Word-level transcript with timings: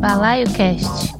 Balaio 0.00 0.46
Cast. 0.52 1.16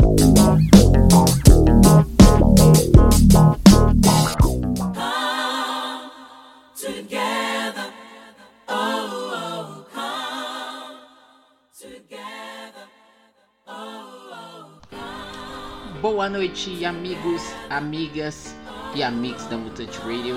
Boa 16.00 16.28
noite, 16.28 16.84
amigos, 16.84 17.42
amigas 17.68 18.54
e 18.94 19.02
amigos 19.02 19.44
da 19.46 19.56
Mutante 19.56 19.98
Radio. 19.98 20.36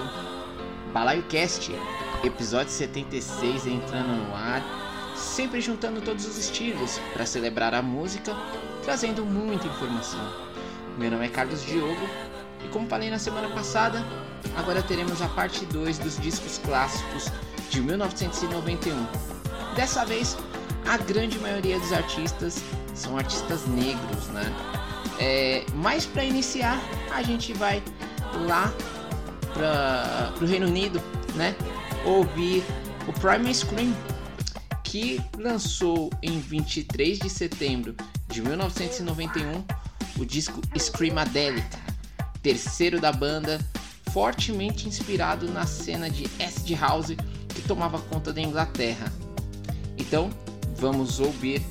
Balaio 0.92 1.24
Cast, 1.30 1.72
episódio 2.24 2.72
76 2.72 3.68
entrando 3.68 4.08
no 4.08 4.36
ar, 4.36 4.81
sempre 5.22 5.62
juntando 5.62 6.02
todos 6.02 6.26
os 6.26 6.38
estilos 6.38 7.00
para 7.14 7.26
celebrar 7.26 7.74
a 7.74 7.82
música, 7.82 8.36
trazendo 8.84 9.26
muita 9.26 9.68
informação. 9.68 10.20
Meu 10.98 11.12
nome 11.12 11.26
é 11.26 11.30
Carlos 11.30 11.64
Diogo 11.64 12.10
e 12.64 12.68
como 12.70 12.88
falei 12.88 13.10
na 13.10 13.20
semana 13.20 13.50
passada, 13.50 14.04
agora 14.58 14.82
teremos 14.82 15.22
a 15.22 15.28
parte 15.30 15.66
2 15.66 16.00
dos 16.00 16.20
discos 16.20 16.58
clássicos 16.60 17.32
de 17.70 17.82
1991. 17.82 19.08
Dessa 19.76 20.06
vez, 20.06 20.38
a 20.86 20.98
grande 20.98 21.40
maioria 21.40 21.80
dos 21.80 21.94
artistas 21.94 22.62
são 22.94 23.18
artistas 23.18 23.66
negros, 23.68 24.28
né? 24.28 24.54
É, 25.20 25.66
mas 25.76 26.06
para 26.06 26.24
iniciar, 26.24 26.80
a 27.14 27.22
gente 27.22 27.54
vai 27.54 27.82
lá 28.48 28.74
para 29.54 30.34
o 30.42 30.46
Reino 30.46 30.68
Unido, 30.68 31.02
né? 31.36 31.56
Ouvir 32.04 32.64
o 33.08 33.14
Primal 33.14 33.54
Scream, 33.54 33.94
que 34.92 35.22
lançou 35.38 36.10
em 36.22 36.38
23 36.38 37.18
de 37.18 37.30
setembro 37.30 37.96
de 38.28 38.42
1991 38.42 39.64
o 40.20 40.26
disco 40.26 40.60
Screamadelic, 40.78 41.66
terceiro 42.44 43.00
da 43.00 43.10
banda, 43.10 43.58
fortemente 44.12 44.90
inspirado 44.90 45.50
na 45.50 45.66
cena 45.66 46.10
de 46.10 46.26
acid 46.44 46.78
house 46.78 47.16
que 47.56 47.62
tomava 47.62 48.00
conta 48.00 48.34
da 48.34 48.42
Inglaterra. 48.42 49.10
Então, 49.98 50.30
vamos 50.76 51.22
ouvir 51.22 51.62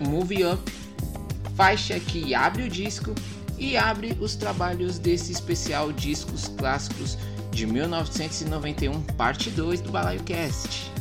Move 0.00 0.42
Up 0.46 0.72
faixa 1.54 2.00
que 2.00 2.34
abre 2.34 2.62
o 2.62 2.68
disco 2.70 3.14
e 3.58 3.76
abre 3.76 4.16
os 4.20 4.34
trabalhos 4.34 4.98
desse 4.98 5.32
especial 5.32 5.92
Discos 5.92 6.48
Clássicos 6.48 7.18
de 7.52 7.66
1991, 7.66 9.02
parte 9.18 9.50
2 9.50 9.82
do 9.82 9.92
Balaio 9.92 10.22
Cast. 10.22 10.94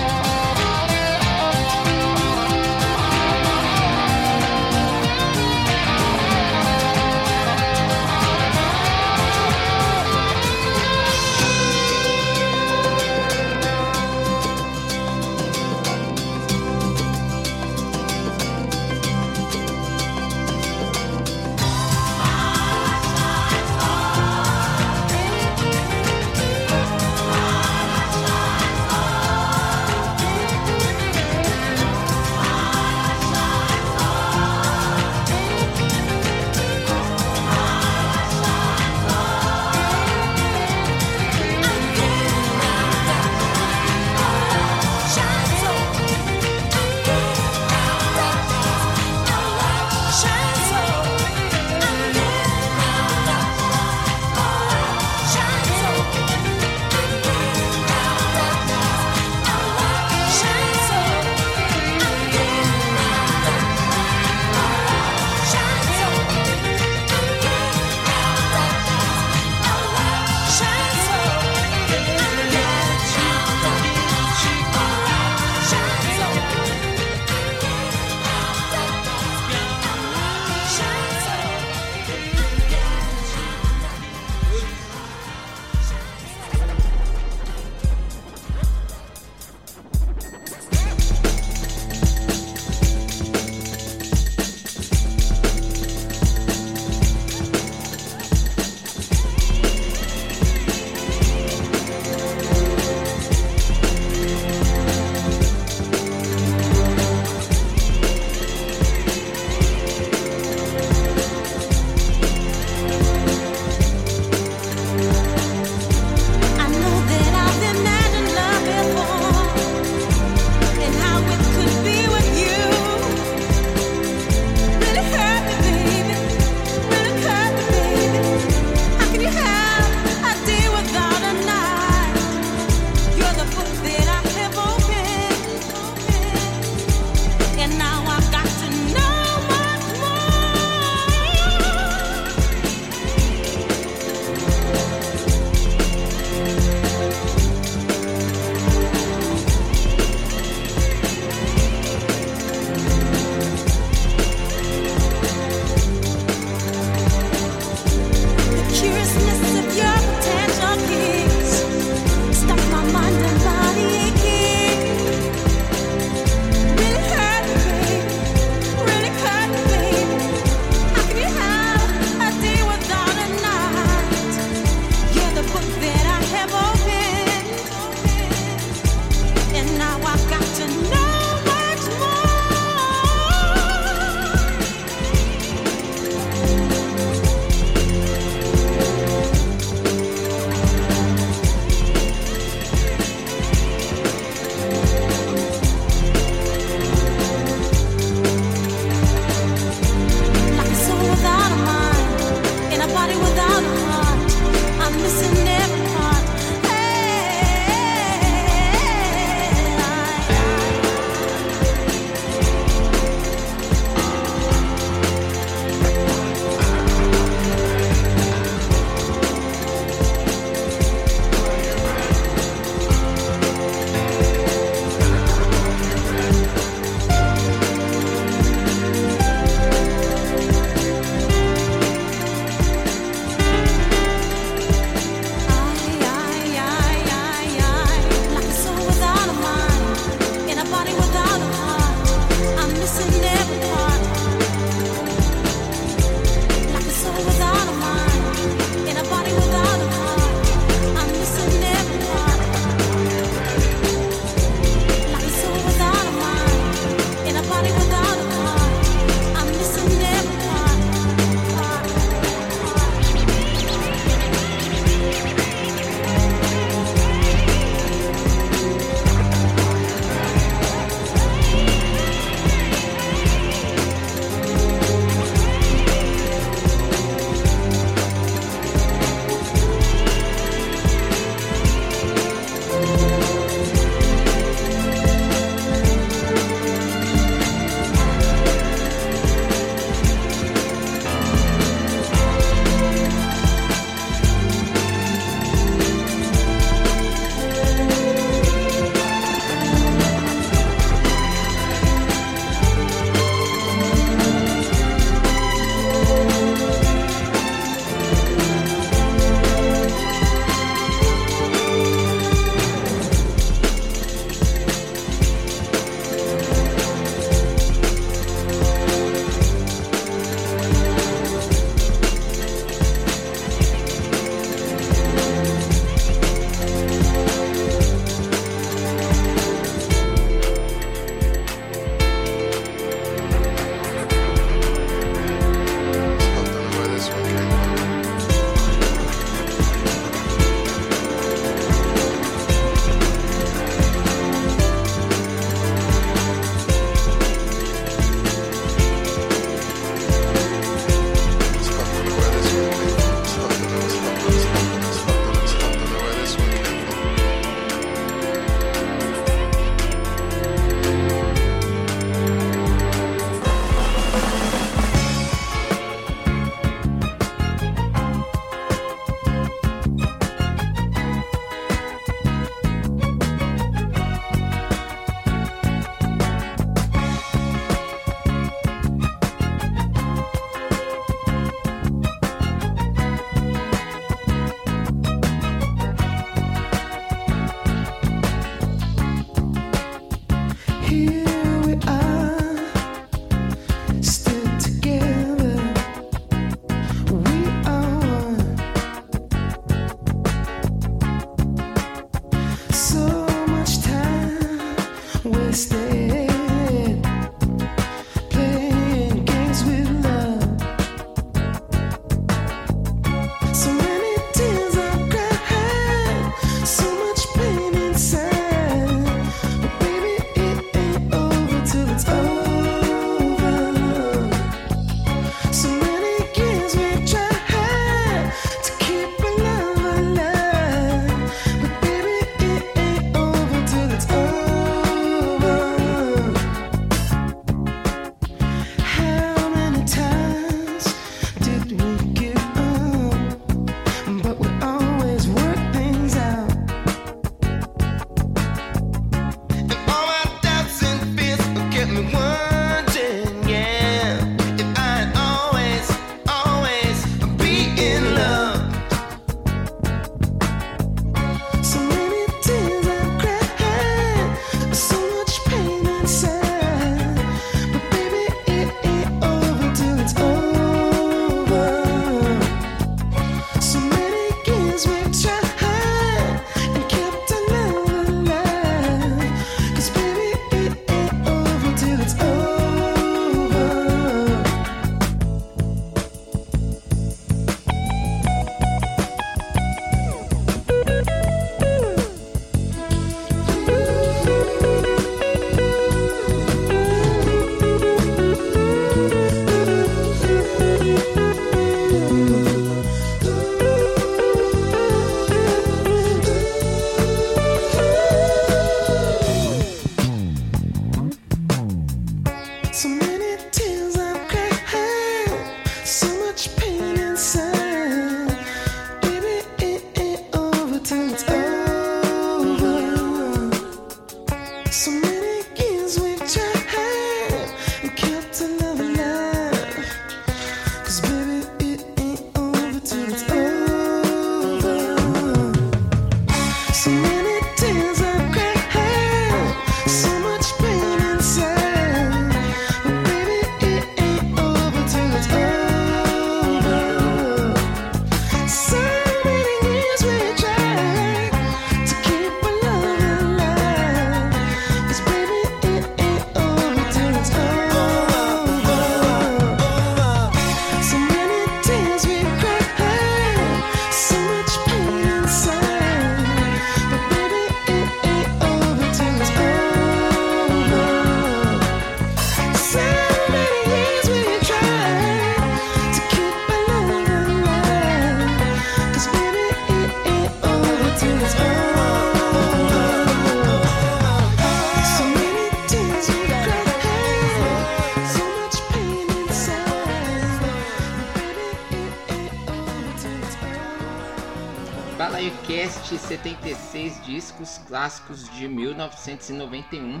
Discos 597.12 597.60
clássicos 597.68 598.30
de 598.30 598.48
1991, 598.48 600.00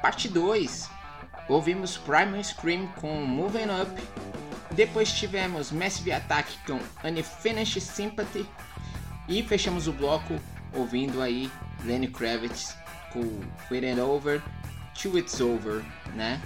parte 0.00 0.28
2. 0.28 0.88
Ouvimos 1.48 1.96
Primal 1.96 2.44
Scream 2.44 2.86
com 3.00 3.24
Moving 3.24 3.66
Up, 3.82 3.90
depois 4.70 5.10
tivemos 5.12 5.72
Massive 5.72 6.12
Attack 6.12 6.52
com 6.64 6.78
Unfinished 7.04 7.80
Sympathy 7.80 8.46
e 9.26 9.42
fechamos 9.42 9.88
o 9.88 9.92
bloco 9.92 10.38
ouvindo 10.72 11.20
aí 11.20 11.50
Lenny 11.84 12.06
Kravitz 12.06 12.76
com 13.12 13.20
With 13.70 13.84
It 13.84 14.00
Over, 14.00 14.42
Till 14.94 15.18
It's 15.18 15.40
Over, 15.40 15.82
né? 16.14 16.40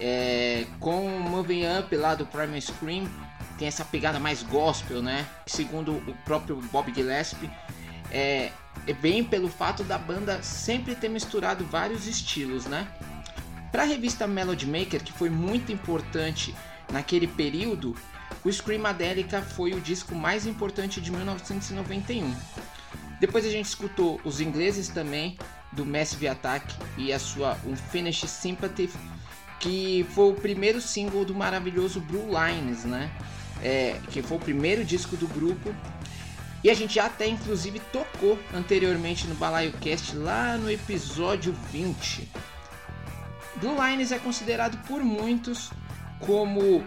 É, 0.00 0.64
com 0.80 1.06
Moving 1.20 1.64
Up 1.78 1.94
lá 1.96 2.14
do 2.14 2.24
Primal 2.24 2.60
Scream 2.60 3.06
tem 3.58 3.68
essa 3.68 3.84
pegada 3.84 4.18
mais 4.18 4.42
gospel, 4.42 5.02
né? 5.02 5.26
Segundo 5.46 5.92
o 5.92 6.14
próprio 6.24 6.56
Bob 6.72 6.94
Gillespie 6.94 7.50
é, 8.10 8.52
é 8.86 8.92
bem 8.92 9.24
pelo 9.24 9.48
fato 9.48 9.82
da 9.84 9.96
banda 9.96 10.42
sempre 10.42 10.94
ter 10.94 11.08
misturado 11.08 11.64
vários 11.64 12.06
estilos, 12.06 12.66
né? 12.66 12.86
Para 13.72 13.82
a 13.82 13.86
revista 13.86 14.26
Melody 14.26 14.66
Maker, 14.66 15.02
que 15.02 15.12
foi 15.12 15.28
muito 15.28 15.72
importante 15.72 16.54
naquele 16.92 17.26
período, 17.26 17.96
o 18.44 18.52
Screamadelica 18.52 19.42
foi 19.42 19.72
o 19.72 19.80
disco 19.80 20.14
mais 20.14 20.46
importante 20.46 21.00
de 21.00 21.10
1991. 21.10 22.34
Depois 23.18 23.44
a 23.44 23.50
gente 23.50 23.66
escutou 23.66 24.20
os 24.24 24.40
ingleses 24.40 24.88
também, 24.88 25.38
do 25.72 25.84
Massive 25.84 26.28
Attack 26.28 26.74
e 26.96 27.12
a 27.12 27.18
sua 27.18 27.58
Unfinished 27.66 28.28
Sympathy, 28.28 28.90
que 29.58 30.06
foi 30.14 30.30
o 30.30 30.34
primeiro 30.34 30.80
single 30.80 31.24
do 31.24 31.34
maravilhoso 31.34 32.00
Blue 32.00 32.26
Lines, 32.28 32.84
né? 32.84 33.10
É, 33.62 33.98
que 34.10 34.20
foi 34.22 34.36
o 34.36 34.40
primeiro 34.40 34.84
disco 34.84 35.16
do 35.16 35.26
grupo 35.26 35.74
e 36.64 36.70
a 36.70 36.74
gente 36.74 36.98
até 36.98 37.28
inclusive 37.28 37.78
tocou 37.92 38.38
anteriormente 38.54 39.26
no 39.26 39.34
Balaio 39.34 39.70
Cast 39.74 40.16
lá 40.16 40.56
no 40.56 40.70
episódio 40.70 41.54
20. 41.70 42.26
Blue 43.56 43.76
Lines 43.76 44.10
é 44.10 44.18
considerado 44.18 44.78
por 44.88 45.04
muitos 45.04 45.70
como 46.20 46.82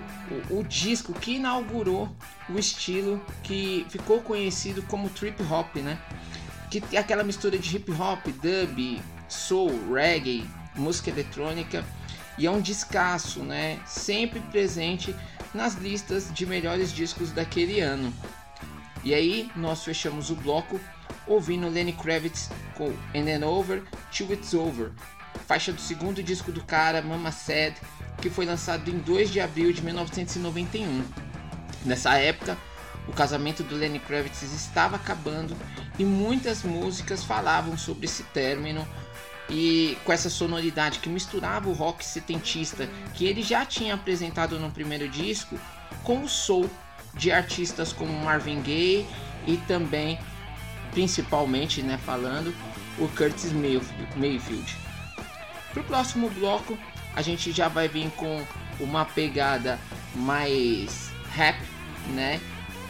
o, 0.51 0.59
o, 0.59 0.63
disco 0.63 1.13
que 1.13 1.35
inaugurou 1.35 2.09
o 2.49 2.57
estilo 2.57 3.23
que 3.43 3.85
ficou 3.87 4.19
conhecido 4.21 4.81
como 4.81 5.09
trip 5.09 5.41
hop, 5.43 5.75
né? 5.75 6.01
Que 6.71 6.83
é 6.91 6.97
aquela 6.97 7.23
mistura 7.23 7.55
de 7.55 7.75
hip 7.75 7.91
hop, 7.91 8.25
dub, 8.41 9.01
soul, 9.29 9.93
reggae, 9.93 10.43
música 10.75 11.11
eletrônica 11.11 11.85
e 12.35 12.47
é 12.47 12.51
um 12.51 12.59
descasso, 12.59 13.43
né? 13.43 13.79
Sempre 13.85 14.39
presente 14.39 15.15
nas 15.53 15.75
listas 15.75 16.33
de 16.33 16.47
melhores 16.47 16.91
discos 16.91 17.31
daquele 17.31 17.79
ano. 17.79 18.11
E 19.07 19.13
aí 19.13 19.49
nós 19.55 19.85
fechamos 19.85 20.29
o 20.29 20.35
bloco 20.35 20.77
ouvindo 21.25 21.69
Lenny 21.69 21.93
Kravitz 21.93 22.49
com 22.75 22.89
And 23.15 23.23
Then 23.23 23.41
Over, 23.41 23.81
Till 24.11 24.33
It's 24.33 24.53
Over, 24.53 24.91
faixa 25.47 25.71
do 25.71 25.79
segundo 25.79 26.21
disco 26.21 26.51
do 26.51 26.61
cara, 26.61 27.01
Mama 27.01 27.31
Said, 27.31 27.77
que 28.21 28.29
foi 28.29 28.45
lançado 28.45 28.89
em 28.89 28.97
2 28.97 29.31
de 29.31 29.39
abril 29.39 29.71
de 29.71 29.81
1991. 29.81 31.05
Nessa 31.85 32.17
época, 32.17 32.57
o 33.07 33.13
casamento 33.13 33.63
do 33.63 33.77
Lenny 33.77 33.97
Kravitz 33.97 34.41
estava 34.41 34.97
acabando 34.97 35.55
e 35.97 36.03
muitas 36.03 36.63
músicas 36.63 37.23
falavam 37.23 37.77
sobre 37.77 38.07
esse 38.07 38.23
término 38.23 38.85
e 39.49 39.97
com 40.03 40.11
essa 40.11 40.29
sonoridade 40.29 40.99
que 40.99 41.07
misturava 41.07 41.69
o 41.69 41.73
rock 41.73 42.03
setentista 42.03 42.89
que 43.13 43.25
ele 43.25 43.41
já 43.41 43.65
tinha 43.65 43.93
apresentado 43.93 44.59
no 44.59 44.69
primeiro 44.69 45.07
disco 45.07 45.57
com 46.03 46.23
o 46.23 46.27
soul 46.27 46.69
de 47.13 47.31
artistas 47.31 47.91
como 47.91 48.11
Marvin 48.23 48.61
Gaye 48.61 49.07
e 49.45 49.57
também, 49.67 50.19
principalmente, 50.91 51.81
né, 51.81 51.97
falando, 52.05 52.53
o 52.97 53.07
Curtis 53.09 53.51
Mayfield. 53.53 54.75
Para 55.71 55.81
o 55.81 55.85
próximo 55.85 56.29
bloco, 56.29 56.77
a 57.15 57.21
gente 57.21 57.51
já 57.51 57.67
vai 57.67 57.87
vir 57.87 58.09
com 58.11 58.43
uma 58.79 59.05
pegada 59.05 59.79
mais 60.15 61.11
rap, 61.33 61.59
né, 62.13 62.39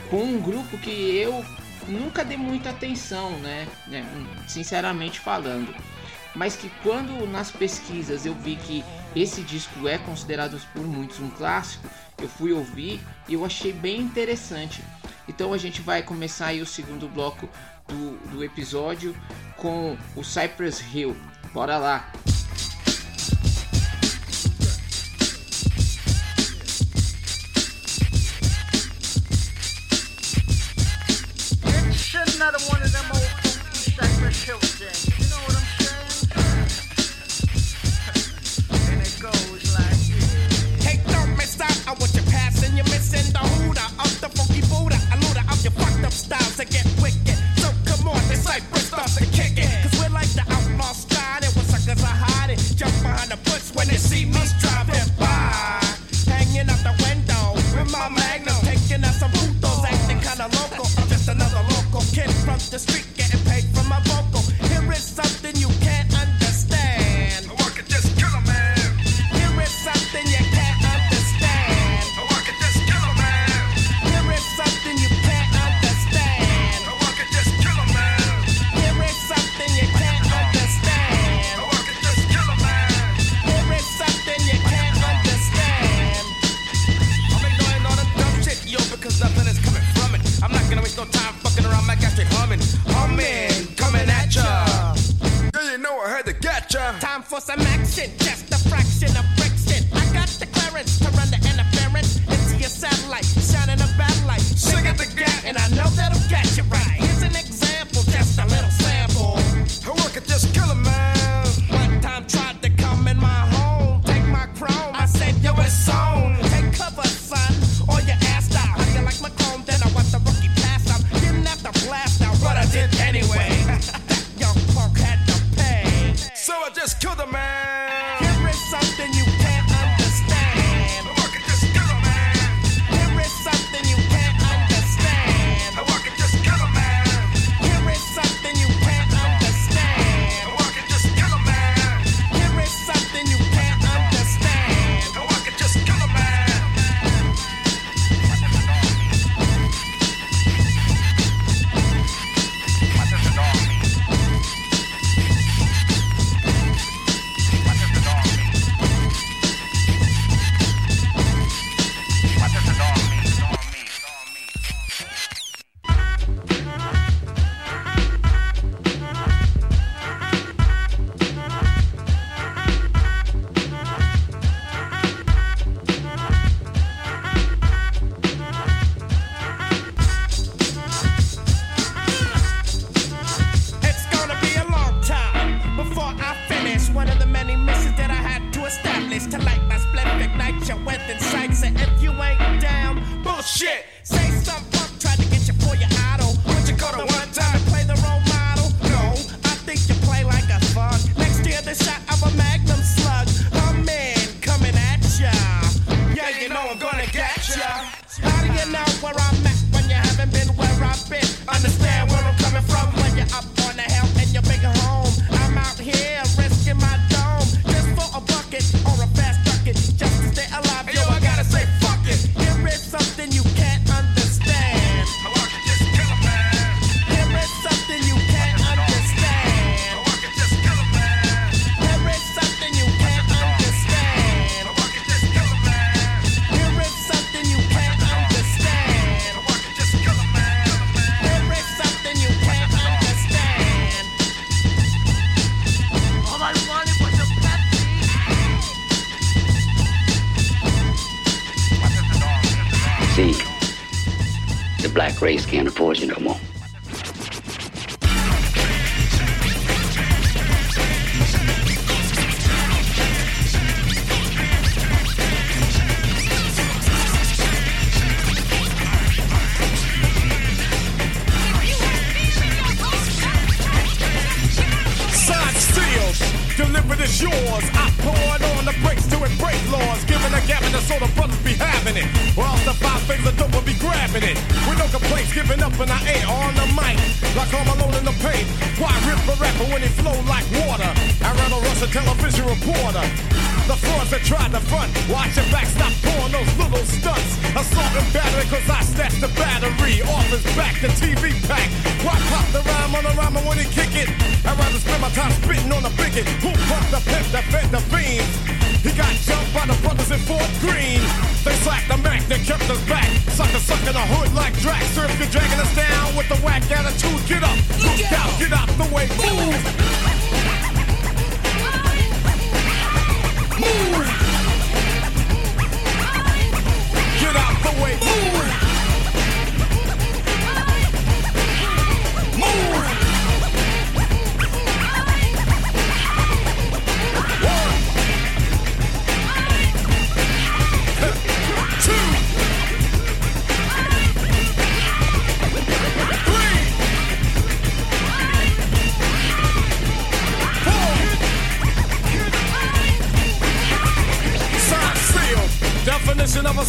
com 0.10 0.24
um 0.24 0.42
grupo 0.42 0.78
que 0.78 1.16
eu 1.16 1.46
nunca 1.88 2.24
dei 2.24 2.38
muita 2.38 2.70
atenção, 2.70 3.32
né, 3.40 3.68
né 3.88 4.06
sinceramente 4.48 5.20
falando 5.20 5.74
mas 6.38 6.56
que 6.56 6.70
quando 6.84 7.28
nas 7.28 7.50
pesquisas 7.50 8.26
eu 8.26 8.36
vi 8.36 8.56
que 8.56 8.86
esse 9.16 9.42
disco 9.42 9.88
é 9.88 9.98
considerado 9.98 10.62
por 10.72 10.86
muitos 10.86 11.20
um 11.20 11.32
clássico, 11.32 11.90
eu 12.22 12.28
fui 12.28 12.52
ouvir 12.52 13.00
e 13.28 13.34
eu 13.34 13.46
achei 13.46 13.72
bem 13.72 14.02
interessante. 14.02 14.84
Então 15.28 15.54
a 15.54 15.58
gente 15.58 15.82
vai 15.82 16.02
começar 16.02 16.48
aí 16.48 16.62
o 16.62 16.66
segundo 16.66 17.08
bloco 17.08 17.50
do, 17.88 18.18
do 18.30 18.44
episódio 18.44 19.16
com 19.56 19.98
o 20.16 20.24
Cypress 20.24 20.84
Hill. 20.94 21.16
Bora 21.54 21.78
lá! 21.78 22.12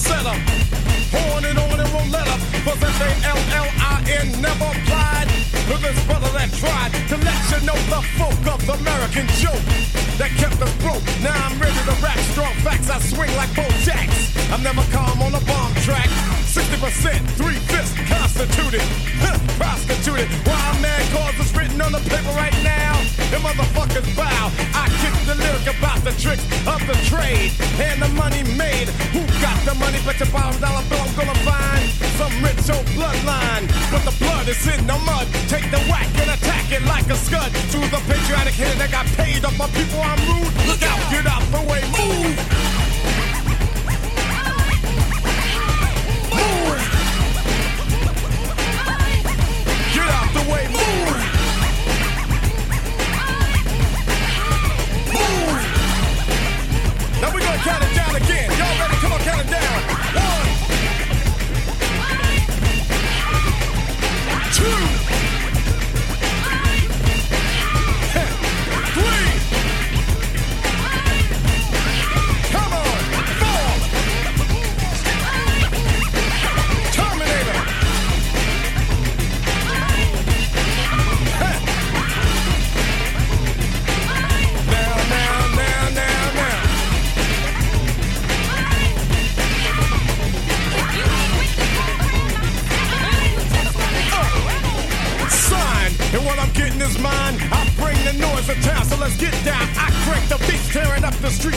setup. 0.09 0.41
Horn 1.13 1.45
and 1.45 1.59
on 1.59 1.79
and 1.81 1.91
won't 1.93 2.11
let 2.11 2.27
up. 2.29 2.41
Possess 2.65 2.97
A 3.05 3.11
L 3.29 3.41
L 3.65 3.69
I 3.93 3.97
N, 4.09 4.27
never 4.41 4.69
applied. 4.73 5.29
Look 5.69 5.85
this 5.85 6.01
brother 6.09 6.31
that 6.33 6.49
tried 6.57 6.93
to 7.13 7.17
let 7.21 7.39
you 7.53 7.61
know 7.69 7.79
the 7.93 8.01
folk 8.17 8.41
of 8.49 8.61
the 8.65 8.75
American 8.81 9.27
joke 9.37 9.65
that 10.17 10.33
kept 10.41 10.59
us 10.65 10.73
broke. 10.81 11.05
Now 11.21 11.37
I'm 11.45 11.57
ready 11.61 11.81
to 11.89 11.95
rap 12.01 12.19
strong 12.33 12.55
facts. 12.65 12.89
I 12.89 12.99
swing 13.01 13.33
like 13.37 13.53
both 13.55 13.78
I'm 14.51 14.63
never 14.63 14.83
calm 14.91 15.21
on 15.21 15.35
a 15.35 15.41
bomb 15.45 15.75
track. 15.85 16.09
60%, 16.49 17.21
three 17.37 17.61
fifths 17.69 17.93
constituted. 18.09 18.81
prostituted. 19.61 20.29
Why 20.49 20.79
man 20.81 21.05
cause 21.13 21.37
it's 21.37 21.53
written 21.55 21.81
on 21.83 21.93
the 21.93 22.01
paper 22.09 22.33
right 22.33 22.57
now. 22.65 22.97
And 23.29 23.45
motherfuckers 23.45 24.09
bow. 24.17 24.49
I 24.73 24.89
kick 25.05 25.13
the 25.29 25.37
lyric 25.37 25.69
about 25.69 26.01
the 26.01 26.17
tricks 26.17 26.45
of 26.65 26.81
the 26.89 26.97
trade 27.05 27.53
and 27.77 28.01
the 28.01 28.09
money 28.17 28.43
made. 28.57 28.89
Who 29.13 29.21
got 29.45 29.61
the 29.69 29.77
money 29.77 30.01
but 30.05 30.19
your 30.19 30.33
bottom 30.33 30.57
dollar 30.61 30.83
bill? 30.89 31.05
I'm 31.05 31.13
gonna 31.13 31.39
find 31.45 31.85
some 32.17 32.33
rich 32.41 32.65
old 32.73 32.89
bloodline. 32.97 33.69
But 33.93 34.09
the 34.09 34.17
blood 34.17 34.49
is 34.49 34.65
in 34.65 34.87
the 34.89 34.97
mud. 35.05 35.29
Take 35.53 35.69
the 35.71 35.81
whack 35.93 36.09
and 36.25 36.33
attack 36.33 36.73
it 36.73 36.83
like 36.89 37.07
a 37.13 37.17
scud. 37.21 37.53
To 37.53 37.79
the 37.93 38.01
patriotic 38.09 38.57
hitter 38.57 38.79
that 38.81 38.91
got 38.91 39.05
paid 39.13 39.45
off 39.45 39.57
my 39.61 39.69
people, 39.77 40.01
I'm 40.01 40.21
rude. 40.25 40.53
Look 40.65 40.81
out, 40.89 41.01
get 41.13 41.29
out 41.29 41.45
the 41.53 41.61
way, 41.69 41.85
move. 41.93 42.68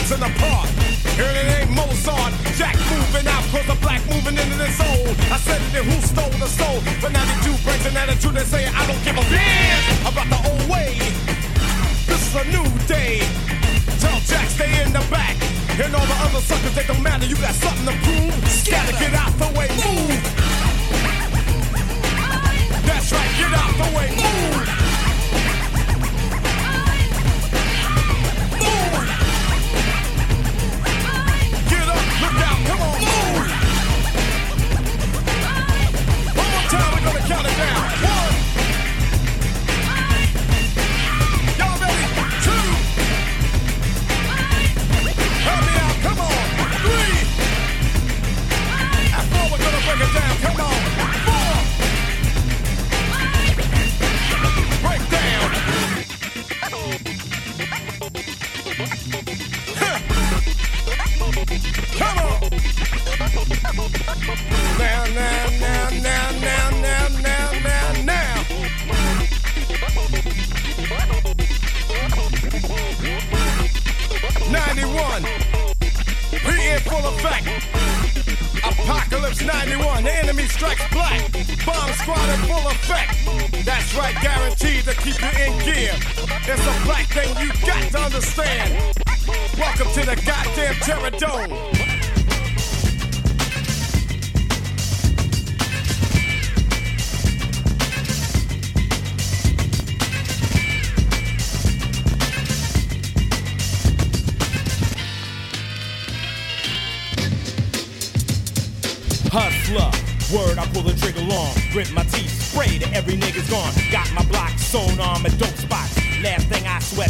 Up 0.02 0.10
in 0.10 0.20
the 0.20 0.32
park. 0.40 0.68
And 1.18 1.36
it 1.36 1.46
ain't 1.62 1.70
Mozart, 1.70 2.32
Jack 2.56 2.74
moving 2.90 3.26
out, 3.28 3.42
cause 3.52 3.66
the 3.66 3.78
black 3.80 4.00
moving 4.10 4.34
into 4.34 4.56
this 4.58 4.80
old. 4.80 5.14
I 5.30 5.38
said 5.38 5.60
it, 5.74 5.84
who 5.84 5.96
stole 6.02 6.30
the 6.42 6.48
soul? 6.48 6.82
But 7.00 7.12
now 7.12 7.24
the 7.24 7.36
two 7.46 7.56
brings 7.62 7.84
an 7.86 7.96
attitude 7.96 8.36
and 8.36 8.46
say, 8.46 8.66
I 8.66 8.86
don't 8.86 9.02
give 9.04 9.16
a 9.16 9.24
damn 9.30 10.06
about 10.06 10.26
the 10.26 10.40
old 10.50 10.64
way. 10.70 10.98
This 12.06 12.22
is 12.26 12.34
a 12.34 12.44
new 12.50 12.66
day. 12.86 13.22
Tell 14.00 14.18
Jack 14.26 14.48
stay 14.50 14.82
in 14.82 14.92
the 14.92 15.04
back. 15.10 15.36
And 15.78 15.94
all 15.94 16.06
the 16.06 16.18
other 16.26 16.40
suckers, 16.40 16.74
they 16.74 16.84
don't 16.84 17.02
matter. 17.02 17.26
You 17.26 17.36
got 17.36 17.54
something 17.54 17.86
to 17.86 17.96
prove. 18.02 18.34
Scatter, 18.48 18.96
get 18.98 19.14
out 19.14 19.32
the 19.38 19.50
way, 19.54 19.68
move. 19.78 20.20
That's 22.86 23.12
right, 23.12 23.32
get 23.38 23.52
out 23.54 23.72
the 23.78 23.88
way. 23.96 24.08
Move. 24.16 25.11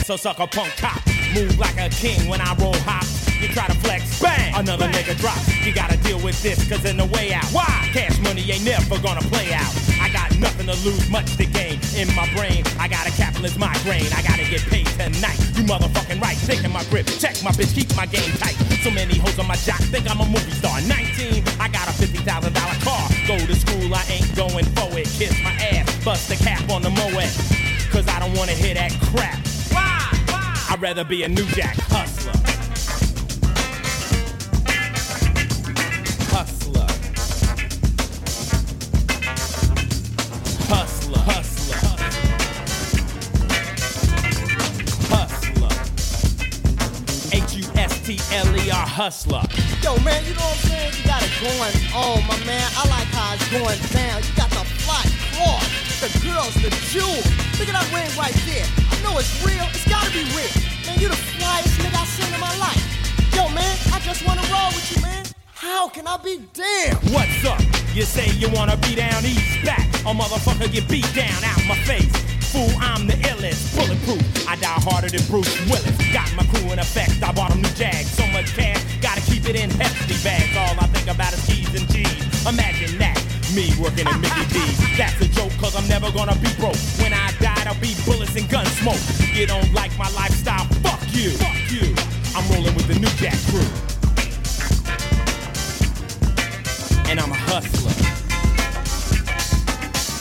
Thing 0.04 0.14
I 0.14 0.16
sweat, 0.16 0.16
so 0.16 0.16
suck 0.16 0.38
a 0.38 0.46
punk 0.46 0.76
cop. 0.76 1.00
Move 1.34 1.58
like 1.58 1.78
a 1.78 1.88
king 1.88 2.28
when 2.28 2.40
I 2.40 2.54
roll 2.56 2.76
hop. 2.84 3.04
You 3.40 3.48
try 3.48 3.66
to 3.66 3.74
flex, 3.82 4.20
bang, 4.20 4.54
another 4.54 4.86
nigga 4.86 5.18
drop. 5.18 5.38
You 5.66 5.74
gotta 5.74 5.96
deal 5.98 6.20
with 6.22 6.40
this, 6.42 6.62
cause 6.68 6.84
in 6.84 6.96
the 6.96 7.06
way 7.06 7.32
out. 7.32 7.44
Why? 7.46 7.90
Cash 7.92 8.18
money 8.20 8.42
ain't 8.50 8.64
never 8.64 8.98
gonna 9.02 9.22
play 9.22 9.52
out. 9.52 9.72
I 10.00 10.10
got 10.10 10.30
nothing 10.38 10.66
to 10.66 10.76
lose, 10.86 11.08
much 11.10 11.36
to 11.36 11.46
gain. 11.46 11.80
In 11.96 12.06
my 12.14 12.28
brain, 12.34 12.62
I 12.78 12.86
got 12.86 13.06
a 13.06 13.10
capitalist 13.10 13.58
migraine. 13.58 14.06
I 14.14 14.22
gotta 14.22 14.46
get 14.46 14.62
paid 14.70 14.86
tonight. 14.94 15.38
You 15.58 15.64
motherfucking 15.66 16.20
right, 16.22 16.38
in 16.64 16.70
my 16.70 16.84
grip. 16.84 17.06
Check 17.18 17.42
my 17.42 17.50
bitch, 17.50 17.74
keep 17.74 17.90
my 17.96 18.06
game 18.06 18.30
tight. 18.38 18.54
So 18.84 18.90
many 18.90 19.18
hoes 19.18 19.38
on 19.38 19.48
my 19.48 19.56
jock, 19.56 19.80
think 19.90 20.08
I'm 20.08 20.20
a 20.20 20.26
movie 20.26 20.52
star. 20.52 20.80
19, 20.82 21.42
I 21.58 21.66
got 21.68 21.88
a 21.88 21.94
$50,000 21.98 22.22
car. 22.86 23.04
Go 23.26 23.38
to 23.38 23.54
school, 23.56 23.94
I 23.94 24.04
ain't 24.06 24.30
going 24.36 24.66
for 24.78 24.90
it. 24.98 25.10
Kiss 25.18 25.34
my 25.42 25.54
ass, 25.74 25.86
bust 26.04 26.28
the 26.28 26.36
cap 26.36 26.68
on 26.70 26.82
the 26.82 26.90
Moet. 26.90 27.26
Cause 27.90 28.06
I 28.08 28.20
don't 28.20 28.34
wanna 28.38 28.52
hear 28.52 28.74
that 28.74 28.92
crap. 29.10 29.51
Rather 30.82 31.04
be 31.04 31.22
a 31.22 31.28
new 31.28 31.46
jack 31.54 31.76
hustler. 31.76 32.32
Hustler. 36.34 36.86
Hustler. 40.66 41.20
Hustler. 41.20 41.78
Hustler. 45.06 45.70
H-U-S-T-L-E-R 47.32 48.74
hustler. 48.74 49.42
Yo, 49.84 49.96
man, 50.02 50.24
you 50.24 50.34
know 50.34 50.42
what 50.42 50.50
I'm 50.50 50.66
saying? 50.66 50.92
You 50.98 51.04
got 51.06 51.22
it 51.22 51.30
going 51.38 51.76
on, 51.94 52.26
my 52.26 52.44
man. 52.44 52.68
I 52.76 52.88
like 52.88 53.06
how 53.14 53.34
it's 53.34 53.48
going 53.52 53.78
down. 53.94 54.20
You 54.24 54.34
got 54.34 54.50
the 54.50 54.66
fly 54.82 55.06
cloth, 55.30 55.62
the 56.00 56.10
girls, 56.26 56.54
the 56.54 56.70
jewels. 56.90 57.24
Look 57.60 57.68
at 57.68 57.78
that 57.78 57.86
ring 57.94 58.10
right 58.18 58.34
there. 58.50 58.66
I 58.90 59.00
know 59.04 59.16
it's 59.18 59.30
real. 59.46 59.62
It's 59.70 59.88
gotta 59.88 60.10
be 60.10 60.24
real. 60.34 60.71
Man, 60.92 61.00
you 61.00 61.08
the 61.08 61.14
flyest 61.14 61.80
nigga 61.80 61.96
I 61.96 62.04
seen 62.04 62.34
in 62.34 62.40
my 62.40 62.54
life. 62.58 62.84
Yo, 63.34 63.48
man, 63.48 63.76
I 63.92 63.98
just 64.00 64.26
wanna 64.26 64.42
roll 64.52 64.68
with 64.76 64.94
you, 64.94 65.02
man. 65.02 65.24
How 65.54 65.88
can 65.88 66.06
I 66.06 66.16
be 66.18 66.40
damn? 66.52 66.96
What's 67.12 67.44
up? 67.44 67.60
You 67.94 68.02
say 68.02 68.28
you 68.36 68.48
wanna 68.50 68.76
be 68.76 68.94
down 68.94 69.24
east 69.24 69.64
back. 69.64 69.86
A 70.04 70.12
motherfucker 70.12 70.70
get 70.70 70.88
beat 70.88 71.08
down 71.14 71.42
out 71.44 71.64
my 71.66 71.76
face. 71.88 72.12
Fool, 72.52 72.68
I'm 72.80 73.06
the 73.06 73.14
illest, 73.24 73.74
bulletproof. 73.74 74.20
I 74.46 74.56
die 74.56 74.80
harder 74.84 75.08
than 75.08 75.24
Bruce 75.28 75.52
Willis. 75.70 75.96
Got 76.12 76.28
my 76.36 76.44
crew 76.52 76.72
in 76.72 76.78
effect. 76.78 77.22
I 77.22 77.32
bought 77.32 77.50
them 77.50 77.62
new 77.62 77.72
Jags. 77.72 78.10
So 78.10 78.26
much 78.28 78.52
cash, 78.54 78.82
gotta 79.00 79.22
keep 79.22 79.48
it 79.48 79.56
in 79.56 79.70
hefty 79.70 80.16
bags. 80.22 80.52
All 80.56 80.76
I 80.78 80.86
think 80.88 81.08
about 81.08 81.32
is 81.32 81.40
keys 81.46 81.72
and 81.72 81.88
G's. 81.88 82.46
Imagine 82.46 82.98
that. 82.98 83.16
Me 83.54 83.72
working 83.80 84.06
at 84.06 84.20
Mickey 84.20 84.44
D's. 84.52 84.98
That's 84.98 85.20
a 85.20 85.28
joke, 85.28 85.52
cause 85.56 85.76
I'm 85.76 85.88
never 85.88 86.10
gonna 86.12 86.36
be 86.36 86.52
broke. 86.60 86.76
When 87.00 87.12
I 87.12 87.32
die, 87.40 87.64
I'll 87.66 87.80
be 87.80 87.94
bullets 88.04 88.36
and 88.36 88.48
gun 88.48 88.66
smoke. 88.80 89.00
You 89.32 89.46
don't 89.46 89.72
like 89.72 89.96
my 89.96 90.08
lifestyle? 90.10 90.68
You. 91.12 91.30
Fuck 91.30 91.70
you. 91.70 91.94
I'm 92.34 92.48
rolling 92.50 92.74
with 92.74 92.88
the 92.88 92.98
new 92.98 93.08
Jack 93.20 93.36
crew. 93.50 93.92
and 97.12 97.20
I'm 97.20 97.30
a 97.30 97.34
hustler. 97.34 97.92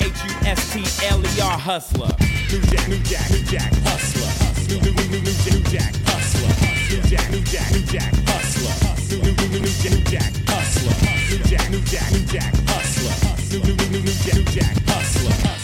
H-U-S-T-L-E-R 0.06 1.58
hustler. 1.58 2.12
New 2.52 2.60
Jack, 2.68 2.88
New 2.90 3.00
Jack, 3.08 3.32
New 3.32 3.44
Jack, 3.48 3.72
hustler. 3.88 4.28
New, 4.68 4.82
new, 4.82 4.92
new, 4.92 5.08
new, 5.08 5.22
new, 5.24 5.32
new 5.32 5.64
Jack, 5.72 5.96
hustler. 6.04 6.52
New 6.92 7.02
Jack, 7.08 7.32
New 7.32 7.40
Jack, 7.48 7.72
New 7.72 7.84
Jack, 7.88 8.12
hustler. 8.28 8.76
New, 9.08 9.24
new, 9.24 9.32
new, 9.32 9.48
new, 9.48 9.90
new, 9.96 10.04
Jack, 10.12 10.34
hustler. 10.52 10.96
New 11.32 11.40
Jack, 11.48 11.70
New 11.72 11.80
Jack, 11.88 12.12
New 12.12 12.26
Jack, 12.28 12.54
hustler. 12.68 13.16
New, 13.52 13.64
new, 13.64 13.76
new, 13.76 14.04
new, 14.04 14.34
new, 14.36 14.44
Jack. 14.52 14.76
Hustler. 14.88 15.61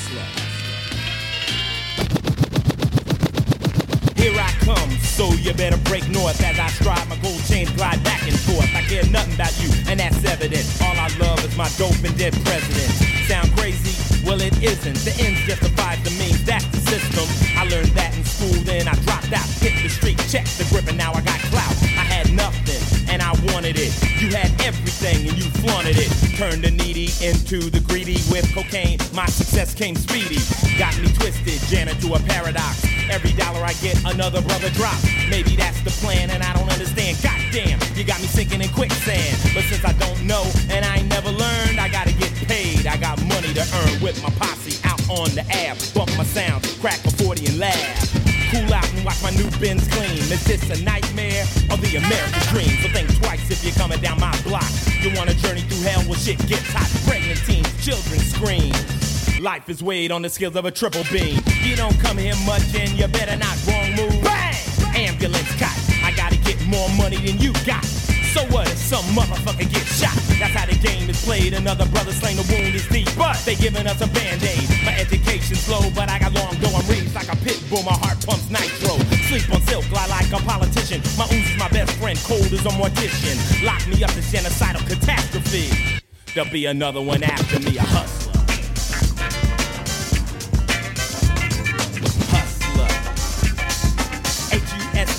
Come, 4.68 4.92
so 5.00 5.32
you 5.40 5.54
better 5.54 5.80
break 5.88 6.04
north 6.10 6.44
as 6.44 6.60
I 6.60 6.68
stride 6.68 7.08
my 7.08 7.16
gold 7.24 7.40
chains 7.48 7.72
glide 7.72 8.04
back 8.04 8.22
and 8.28 8.38
forth. 8.44 8.68
I 8.76 8.84
care 8.84 9.08
nothing 9.08 9.36
about 9.36 9.56
you, 9.64 9.72
and 9.88 10.00
that's 10.00 10.20
evident. 10.28 10.68
All 10.84 10.98
I 11.00 11.08
love 11.24 11.40
is 11.48 11.56
my 11.56 11.70
dope 11.80 11.96
and 12.04 12.16
dead 12.18 12.36
president. 12.44 12.92
Sound 13.32 13.48
crazy? 13.56 13.96
Well, 14.28 14.42
it 14.42 14.52
isn't. 14.62 15.00
The 15.08 15.16
ends 15.24 15.40
justifies 15.48 16.04
the 16.04 16.12
means. 16.20 16.44
That's 16.44 16.68
the 16.68 16.84
system. 16.84 17.24
I 17.56 17.64
learned 17.72 17.96
that 17.96 18.12
in 18.18 18.26
school, 18.26 18.60
then 18.68 18.90
I 18.90 18.96
dropped 19.08 19.32
out. 19.32 19.48
Hit 19.64 19.72
the 19.82 19.88
street, 19.88 20.20
checked 20.28 20.58
the 20.60 20.68
grip, 20.68 20.88
and 20.92 20.98
now 20.98 21.14
I 21.14 21.22
got 21.22 21.40
clout. 21.48 21.72
I 21.96 22.04
had 22.04 22.28
nothing, 22.36 22.84
and 23.08 23.22
I 23.22 23.32
wanted 23.48 23.80
it. 23.80 23.96
You 24.20 24.36
had 24.36 24.52
everything, 24.68 25.30
and 25.30 25.38
you 25.40 25.48
flaunted 25.64 25.96
it. 25.96 26.12
Turned 26.36 26.68
the 26.68 26.72
needy 26.72 27.08
into 27.24 27.72
the 27.72 27.80
greedy 27.80 28.20
with 28.28 28.52
cocaine. 28.54 29.00
My 29.14 29.28
success 29.28 29.74
came 29.74 29.96
speedy. 29.96 30.44
Got 30.78 31.00
me 31.00 31.08
twisted, 31.16 31.64
Jana 31.72 31.96
to 32.04 32.16
a 32.16 32.20
paradox. 32.20 32.97
Every 33.10 33.32
dollar 33.34 33.64
I 33.64 33.74
get, 33.82 33.98
another 34.06 34.42
brother 34.42 34.70
drop. 34.72 34.98
Maybe 35.30 35.56
that's 35.56 35.82
the 35.82 35.92
plan, 36.04 36.30
and 36.30 36.44
I 36.44 36.54
don't 36.54 36.70
understand. 36.70 37.18
Goddamn, 37.24 37.80
you 37.96 38.04
got 38.04 38.20
me 38.20 38.28
sinking 38.28 38.62
in 38.62 38.70
quicksand. 38.70 39.38
But 39.54 39.64
since 39.66 39.84
I 39.86 39.94
don't 39.94 40.24
know, 40.26 40.44
and 40.70 40.84
I 40.86 40.98
ain't 40.98 41.10
never 41.10 41.32
learned, 41.32 41.80
I 41.80 41.90
gotta 41.90 42.14
get 42.14 42.34
paid. 42.48 42.88
I 42.88 42.98
got 42.98 43.22
money 43.24 43.54
to 43.54 43.62
earn 43.62 44.02
with 44.02 44.22
my 44.22 44.30
posse 44.32 44.80
out 44.84 45.02
on 45.10 45.30
the 45.36 45.46
ab. 45.52 45.78
Bump 45.94 46.12
my 46.18 46.24
sound, 46.24 46.64
crack 46.82 47.04
a 47.06 47.12
40 47.12 47.48
and 47.48 47.60
laugh. 47.60 48.18
Cool 48.52 48.74
out 48.74 48.88
and 48.94 49.04
watch 49.04 49.22
my 49.22 49.32
new 49.32 49.50
bins 49.60 49.88
clean. 49.88 50.20
Is 50.32 50.44
this 50.46 50.64
a 50.70 50.82
nightmare 50.84 51.44
or 51.70 51.78
the 51.78 51.98
American 51.98 52.44
dream? 52.52 52.72
So 52.82 52.88
think 52.90 53.08
twice 53.22 53.50
if 53.52 53.64
you're 53.64 53.76
coming 53.76 54.00
down 54.00 54.20
my 54.20 54.36
block. 54.44 54.68
You 55.02 55.12
want 55.16 55.30
a 55.30 55.36
journey 55.36 55.62
through 55.62 55.84
hell? 55.84 56.04
Well, 56.08 56.20
shit 56.20 56.40
gets 56.48 56.72
hot. 56.72 56.88
Pregnant 57.08 57.40
teens, 57.46 57.68
children 57.84 58.20
scream. 58.20 59.07
Life 59.40 59.70
is 59.70 59.84
weighed 59.84 60.12
on 60.12 60.24
the 60.24 60.30
scales 60.30 60.56
of 60.56 60.66
a 60.66 60.72
triple 60.72 61.04
beam. 61.12 61.38
You 61.62 61.76
don't 61.76 61.98
come 62.00 62.18
here 62.18 62.34
much 62.44 62.74
and 62.74 62.90
you 62.98 63.08
better 63.08 63.38
not 63.38 63.54
wrong 63.68 63.94
move. 63.94 64.24
Bang! 64.24 64.58
Ambulance 64.96 65.54
cot. 65.62 65.78
I 66.02 66.12
gotta 66.16 66.38
get 66.38 66.58
more 66.66 66.90
money 66.98 67.18
than 67.18 67.38
you 67.38 67.54
got. 67.62 67.86
So 68.34 68.42
what 68.50 68.66
if 68.66 68.78
some 68.78 69.06
motherfucker 69.14 69.70
gets 69.70 70.02
shot? 70.02 70.18
That's 70.42 70.58
how 70.58 70.66
the 70.66 70.74
game 70.82 71.08
is 71.10 71.24
played. 71.24 71.54
Another 71.54 71.86
brother 71.86 72.14
slain, 72.14 72.38
the 72.38 72.50
wound 72.50 72.74
is 72.74 72.88
deep. 72.90 73.08
But 73.16 73.38
they 73.46 73.54
giving 73.54 73.86
us 73.86 74.02
a 74.02 74.08
band-aid. 74.08 74.70
My 74.84 74.98
education's 74.98 75.70
low, 75.70 75.86
but 75.94 76.10
I 76.10 76.18
got 76.18 76.34
long. 76.34 76.58
I'm 76.58 76.90
raised 76.90 77.14
like 77.14 77.32
a 77.32 77.38
pit 77.38 77.62
bull. 77.70 77.84
My 77.84 77.94
heart 77.94 78.18
pumps 78.26 78.50
nitro. 78.50 78.98
Sleep 79.30 79.54
on 79.54 79.62
silk, 79.70 79.86
lie 79.92 80.08
like 80.08 80.34
a 80.34 80.42
politician. 80.46 81.02
My 81.14 81.26
ooze 81.30 81.46
is 81.46 81.58
my 81.60 81.70
best 81.70 81.94
friend, 82.02 82.18
cold 82.26 82.50
as 82.50 82.66
a 82.66 82.74
mortician. 82.74 83.38
Lock 83.64 83.86
me 83.88 84.04
up 84.04 84.12
to 84.18 84.22
genocidal 84.34 84.82
catastrophe. 84.90 86.02
There'll 86.34 86.50
be 86.50 86.66
another 86.66 87.02
one 87.02 87.22
after 87.24 87.60
me, 87.60 87.78
a. 87.78 87.82
Hustler. 87.82 88.27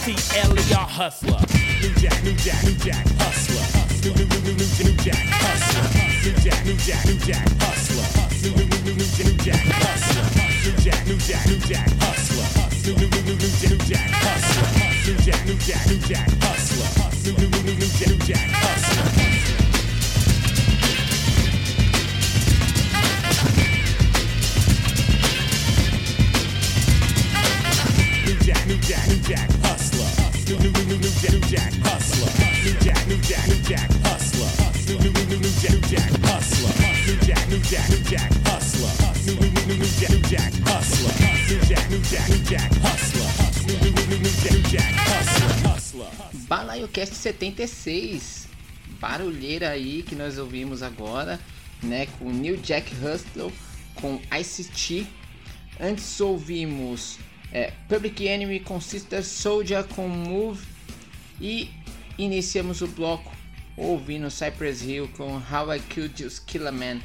H-U-S-T-L-E-R, 0.09 0.89
hustler. 0.89 1.39
New 1.83 1.93
Jack, 2.01 2.25
New 2.25 2.33
Jack, 2.33 2.65
New 2.65 2.73
Jack, 2.81 3.05
hustler. 3.21 3.61
New, 4.01 4.15
new, 4.17 4.25
new, 4.25 4.41
new, 4.41 4.57
new, 4.57 4.85
new 4.89 4.97
Jack, 5.05 5.21
hustler. 5.29 5.85
New 6.25 6.33
Jack, 6.41 6.65
New 6.65 6.77
Jack, 6.77 7.05
New 7.05 7.19
Jack, 7.29 7.45
hustler. 7.61 8.09
New, 8.41 8.57
new, 8.57 8.65
new, 8.65 8.81
new, 8.89 8.97
new, 8.97 9.25
new 9.29 9.37
Jack, 9.45 9.61
hustler. 9.69 10.25
New 10.65 10.73
Jack, 10.81 11.07
New 11.07 11.19
Jack, 11.19 11.47
New 11.47 11.59
Jack, 11.61 11.91
hustler. 12.01 12.49
New, 12.89 12.97
new, 12.97 13.09
new, 13.21 13.37
new, 13.37 13.69
new, 13.69 13.79
Jack, 13.85 14.09
hustler. 14.09 15.13
New 15.13 15.19
Jack, 15.21 15.45
New 15.45 15.59
Jack, 15.61 15.87
New 15.87 15.99
Jack, 16.09 16.29
hustler. 16.41 16.89
New, 17.25 17.37
new, 17.37 17.49
new, 17.51 17.77
new 17.77 18.19
Jack, 18.25 18.49
hustler. 18.49 19.38
76. 47.29 48.49
Barulheira 48.99 49.71
aí 49.71 50.03
que 50.03 50.15
nós 50.15 50.39
ouvimos 50.39 50.83
agora, 50.83 51.39
né? 51.83 52.07
Com 52.19 52.31
New 52.31 52.57
Jack 52.57 52.91
Hustle, 52.95 53.53
com 53.95 54.21
ICT. 54.33 55.07
Antes 55.79 56.21
ouvimos 56.21 57.19
é, 57.53 57.73
Public 57.89 58.27
Enemy 58.27 58.61
com 58.61 58.81
Sister 58.81 59.23
Soldier 59.23 59.85
com 59.85 60.09
Move. 60.09 60.67
E 61.41 61.71
iniciamos 62.17 62.81
o 62.81 62.89
bloco 62.89 63.31
ouvindo 63.77 64.31
Cypress 64.31 64.83
Hill 64.83 65.09
com 65.17 65.35
How 65.37 65.75
I 65.75 65.81
Killed 65.81 66.23
Just 66.23 66.47
Kill 66.47 66.67
a 66.67 66.73
Man. 66.73 67.01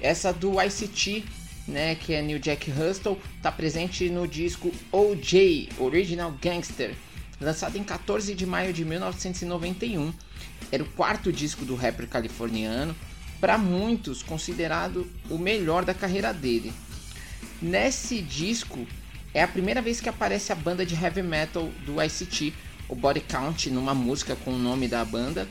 Essa 0.00 0.32
do 0.32 0.62
ICT, 0.62 1.24
né, 1.66 1.94
que 1.96 2.14
é 2.14 2.22
New 2.22 2.38
Jack 2.38 2.70
Hustle, 2.70 3.20
tá 3.42 3.50
presente 3.50 4.08
no 4.08 4.28
disco 4.28 4.72
OJ, 4.92 5.70
Original 5.78 6.32
Gangster, 6.40 6.94
lançado 7.44 7.76
em 7.76 7.84
14 7.84 8.34
de 8.34 8.46
maio 8.46 8.72
de 8.72 8.84
1991. 8.84 10.12
Era 10.72 10.82
o 10.82 10.86
quarto 10.86 11.32
disco 11.32 11.64
do 11.64 11.76
rapper 11.76 12.08
californiano, 12.08 12.96
para 13.40 13.58
muitos 13.58 14.22
considerado 14.22 15.06
o 15.28 15.36
melhor 15.36 15.84
da 15.84 15.92
carreira 15.94 16.32
dele. 16.32 16.72
Nesse 17.60 18.20
disco 18.20 18.86
é 19.32 19.42
a 19.42 19.48
primeira 19.48 19.82
vez 19.82 20.00
que 20.00 20.08
aparece 20.08 20.52
a 20.52 20.54
banda 20.54 20.86
de 20.86 20.94
heavy 20.94 21.22
metal 21.22 21.68
do 21.84 22.02
ICT, 22.02 22.54
o 22.88 22.94
Body 22.94 23.20
Count, 23.20 23.70
numa 23.70 23.94
música 23.94 24.36
com 24.36 24.52
o 24.52 24.58
nome 24.58 24.88
da 24.88 25.04
banda. 25.04 25.48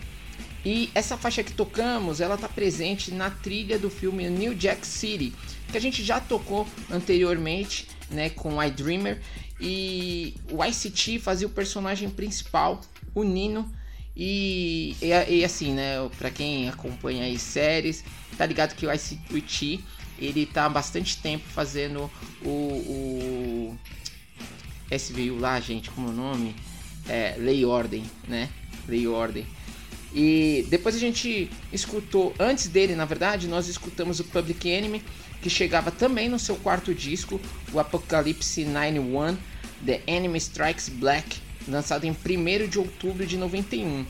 E 0.65 0.89
essa 0.95 1.17
faixa 1.17 1.43
que 1.43 1.51
tocamos, 1.51 2.21
ela 2.21 2.37
tá 2.37 2.47
presente 2.47 3.11
na 3.11 3.29
trilha 3.29 3.77
do 3.77 3.89
filme 3.89 4.29
New 4.29 4.55
Jack 4.55 4.87
City, 4.87 5.33
que 5.69 5.77
a 5.77 5.81
gente 5.81 6.03
já 6.03 6.19
tocou 6.19 6.65
anteriormente, 6.89 7.87
né, 8.09 8.29
com 8.29 8.61
I 8.63 8.71
Dreamer, 8.71 9.21
e 9.65 10.35
o 10.51 10.61
ICT 10.61 11.19
fazia 11.19 11.47
o 11.47 11.49
personagem 11.49 12.09
principal, 12.09 12.81
o 13.15 13.23
Nino, 13.23 13.71
e, 14.15 14.93
e, 15.01 15.37
e 15.37 15.45
assim, 15.45 15.71
né, 15.71 15.95
para 16.17 16.29
quem 16.29 16.67
acompanha 16.67 17.23
aí 17.23 17.39
séries, 17.39 18.03
tá 18.37 18.45
ligado 18.45 18.75
que 18.75 18.85
o 18.85 18.93
ICT, 18.93 19.79
ele 20.19 20.45
tá 20.45 20.65
há 20.65 20.69
bastante 20.69 21.17
tempo 21.17 21.45
fazendo 21.47 22.11
o, 22.43 22.49
o 22.49 23.77
SVU 24.91 25.39
lá, 25.39 25.57
gente, 25.61 25.89
como 25.89 26.09
é 26.09 26.11
o 26.11 26.13
nome? 26.13 26.55
É, 27.07 27.35
Lei 27.37 27.63
Ordem, 27.63 28.03
né? 28.27 28.49
Lei 28.85 29.07
Ordem. 29.07 29.45
E 30.13 30.67
depois 30.69 30.93
a 30.93 30.99
gente 30.99 31.49
escutou, 31.71 32.35
antes 32.37 32.67
dele, 32.67 32.95
na 32.95 33.05
verdade, 33.05 33.47
nós 33.47 33.67
escutamos 33.69 34.19
o 34.19 34.25
Public 34.25 34.69
Enemy, 34.69 35.01
que 35.41 35.49
chegava 35.49 35.89
também 35.89 36.27
no 36.27 36.37
seu 36.37 36.55
quarto 36.57 36.93
disco, 36.93 37.39
o 37.71 37.79
Apocalypse 37.79 38.63
91, 38.65 39.37
The 39.85 40.01
Enemy 40.07 40.37
Strikes 40.37 40.89
Black, 40.89 41.39
lançado 41.67 42.05
em 42.05 42.11
1 42.11 42.67
de 42.67 42.79
outubro 42.79 43.25
de 43.25 43.37
91. 43.37 44.01
Uh, 44.01 44.05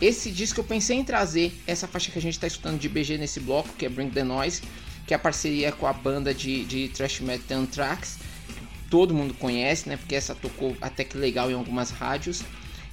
esse 0.00 0.30
disco 0.30 0.60
eu 0.60 0.64
pensei 0.64 0.98
em 0.98 1.04
trazer 1.04 1.52
essa 1.66 1.86
faixa 1.86 2.10
que 2.10 2.18
a 2.18 2.22
gente 2.22 2.34
está 2.34 2.46
escutando 2.46 2.78
de 2.78 2.88
BG 2.88 3.18
nesse 3.18 3.40
bloco, 3.40 3.68
que 3.78 3.86
é 3.86 3.88
Bring 3.88 4.10
the 4.10 4.24
Noise, 4.24 4.62
que 5.06 5.14
é 5.14 5.16
a 5.16 5.18
parceria 5.18 5.72
com 5.72 5.86
a 5.86 5.92
banda 5.92 6.34
de, 6.34 6.64
de 6.64 6.88
thrash 6.88 7.20
metal 7.20 7.58
Anthrax. 7.58 8.18
Todo 8.90 9.14
mundo 9.14 9.34
conhece, 9.34 9.88
né? 9.88 9.96
Porque 9.96 10.14
essa 10.14 10.34
tocou 10.34 10.76
até 10.80 11.04
que 11.04 11.16
legal 11.16 11.50
em 11.50 11.54
algumas 11.54 11.90
rádios. 11.90 12.42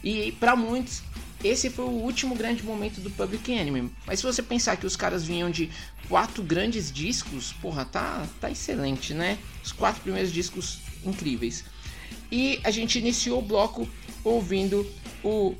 E 0.03 0.31
para 0.33 0.55
muitos, 0.55 1.01
esse 1.43 1.69
foi 1.69 1.85
o 1.85 1.89
último 1.89 2.35
grande 2.35 2.63
momento 2.63 3.01
do 3.01 3.09
Public 3.11 3.51
Enemy. 3.51 3.91
Mas 4.05 4.19
se 4.19 4.25
você 4.25 4.41
pensar 4.41 4.77
que 4.77 4.85
os 4.85 4.95
caras 4.95 5.23
vinham 5.25 5.51
de 5.51 5.69
quatro 6.07 6.41
grandes 6.41 6.91
discos, 6.91 7.53
porra, 7.53 7.85
tá, 7.85 8.25
tá 8.39 8.49
excelente, 8.49 9.13
né? 9.13 9.37
Os 9.63 9.71
quatro 9.71 10.01
primeiros 10.01 10.31
discos 10.31 10.79
incríveis. 11.05 11.63
E 12.31 12.59
a 12.63 12.71
gente 12.71 12.97
iniciou 12.97 13.39
o 13.39 13.41
bloco 13.41 13.87
ouvindo 14.23 14.89
o 15.23 15.55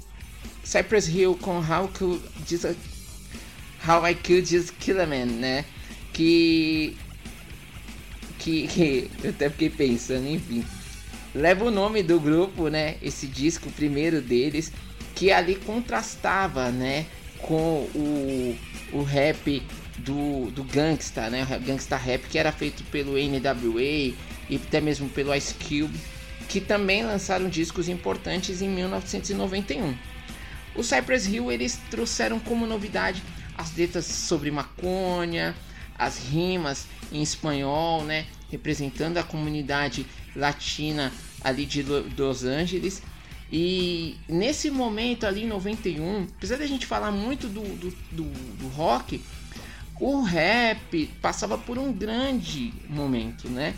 Cypress 0.64 1.08
Hill 1.08 1.36
com 1.36 1.58
How, 1.60 1.88
Could 1.90 2.22
Just, 2.48 2.66
How 3.88 4.08
I 4.08 4.16
Could 4.16 4.46
Just 4.46 4.74
Kill 4.80 5.02
a 5.02 5.06
Man, 5.06 5.26
né? 5.26 5.66
Que, 6.14 6.96
que, 8.40 8.68
que 8.68 9.12
eu 9.24 9.30
até 9.32 9.50
fiquei 9.50 9.70
pensando, 9.70 10.28
enfim. 10.28 10.64
Leva 11.36 11.66
o 11.66 11.72
nome 11.72 12.04
do 12.04 12.20
grupo, 12.20 12.70
né? 12.70 12.96
Esse 13.02 13.28
disco, 13.28 13.72
primeiro 13.72 14.22
deles, 14.22 14.72
que 15.16 15.32
ali 15.32 15.56
contrastava, 15.56 16.70
né? 16.72 17.06
Com 17.40 17.90
o, 17.94 18.58
o 18.94 19.04
rap 19.04 19.62
do, 19.98 20.50
do 20.52 20.64
Gangsta, 20.64 21.30
né? 21.30 21.44
O 21.44 21.60
Gangsta 21.66 21.98
Rap, 21.98 22.24
que 22.30 22.38
era 22.38 22.52
feito 22.52 22.84
pelo 22.86 23.14
NWA 23.14 24.14
e 24.54 24.56
até 24.58 24.80
mesmo 24.80 25.10
pelo 25.10 25.34
Ice 25.34 25.54
Cube, 25.56 26.00
que 26.48 26.62
também 26.62 27.04
lançaram 27.04 27.50
discos 27.50 27.89
importantes 27.89 28.62
em 28.62 28.70
1991. 28.70 29.96
O 30.76 30.84
Cypress 30.84 31.28
Hill 31.28 31.52
eles 31.52 31.80
trouxeram 31.89 32.39
como 32.39 32.66
novidade 32.66 33.22
as 33.58 33.76
letras 33.76 34.06
sobre 34.06 34.52
maconha, 34.52 35.56
as 35.98 36.18
rimas 36.18 36.88
em 37.12 37.22
espanhol, 37.22 38.04
né, 38.04 38.26
representando 38.52 39.18
a 39.18 39.24
comunidade 39.24 40.06
latina 40.36 41.12
ali 41.44 41.66
de 41.66 41.84
Lo- 41.84 42.06
Los 42.18 42.44
Angeles. 42.44 43.02
E 43.52 44.18
nesse 44.28 44.72
momento 44.72 45.26
ali 45.28 45.44
em 45.44 45.48
91, 45.48 46.28
apesar 46.38 46.58
da 46.58 46.66
gente 46.66 46.88
falar 46.88 47.12
muito 47.12 47.48
do, 47.48 47.62
do, 47.62 47.96
do, 48.12 48.24
do 48.58 48.68
rock, 48.70 49.22
o 50.00 50.24
rap 50.24 51.06
passava 51.22 51.56
por 51.56 51.78
um 51.78 51.94
grande 51.94 52.74
momento, 52.89 53.48
né? 53.48 53.76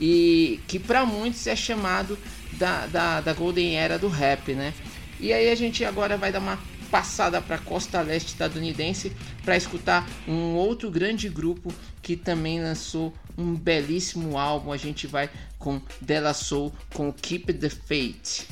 E 0.00 0.60
que 0.66 0.78
para 0.78 1.06
muitos 1.06 1.46
é 1.46 1.54
chamado 1.54 2.18
da, 2.52 2.86
da, 2.86 3.20
da 3.20 3.32
Golden 3.32 3.76
Era 3.76 3.98
do 3.98 4.08
rap, 4.08 4.54
né? 4.54 4.74
E 5.20 5.32
aí 5.32 5.50
a 5.50 5.54
gente 5.54 5.84
agora 5.84 6.16
vai 6.16 6.32
dar 6.32 6.40
uma 6.40 6.58
passada 6.90 7.40
para 7.40 7.56
a 7.56 7.58
costa 7.58 8.02
leste 8.02 8.28
estadunidense 8.28 9.12
para 9.42 9.56
escutar 9.56 10.06
um 10.28 10.54
outro 10.54 10.90
grande 10.90 11.28
grupo 11.28 11.72
que 12.02 12.16
também 12.16 12.60
lançou 12.60 13.14
um 13.38 13.54
belíssimo 13.54 14.36
álbum. 14.36 14.72
A 14.72 14.76
gente 14.76 15.06
vai 15.06 15.30
com 15.58 15.80
Della 16.00 16.34
Soul 16.34 16.72
com 16.92 17.12
Keep 17.12 17.54
the 17.54 17.70
Faith. 17.70 18.46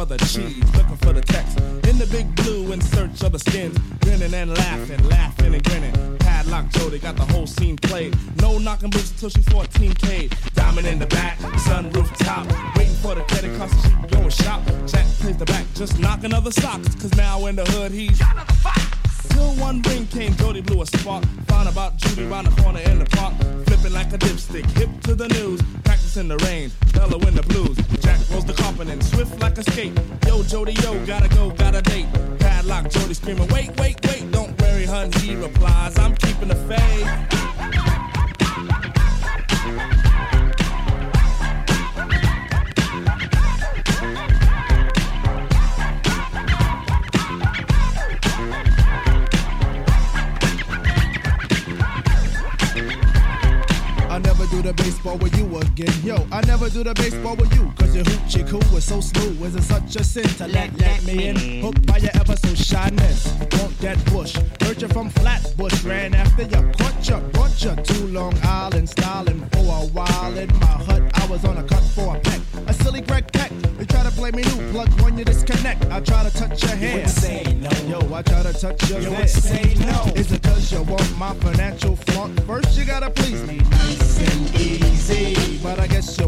For 0.00 0.06
the 0.06 0.16
mm. 0.16 0.32
cheese, 0.32 0.69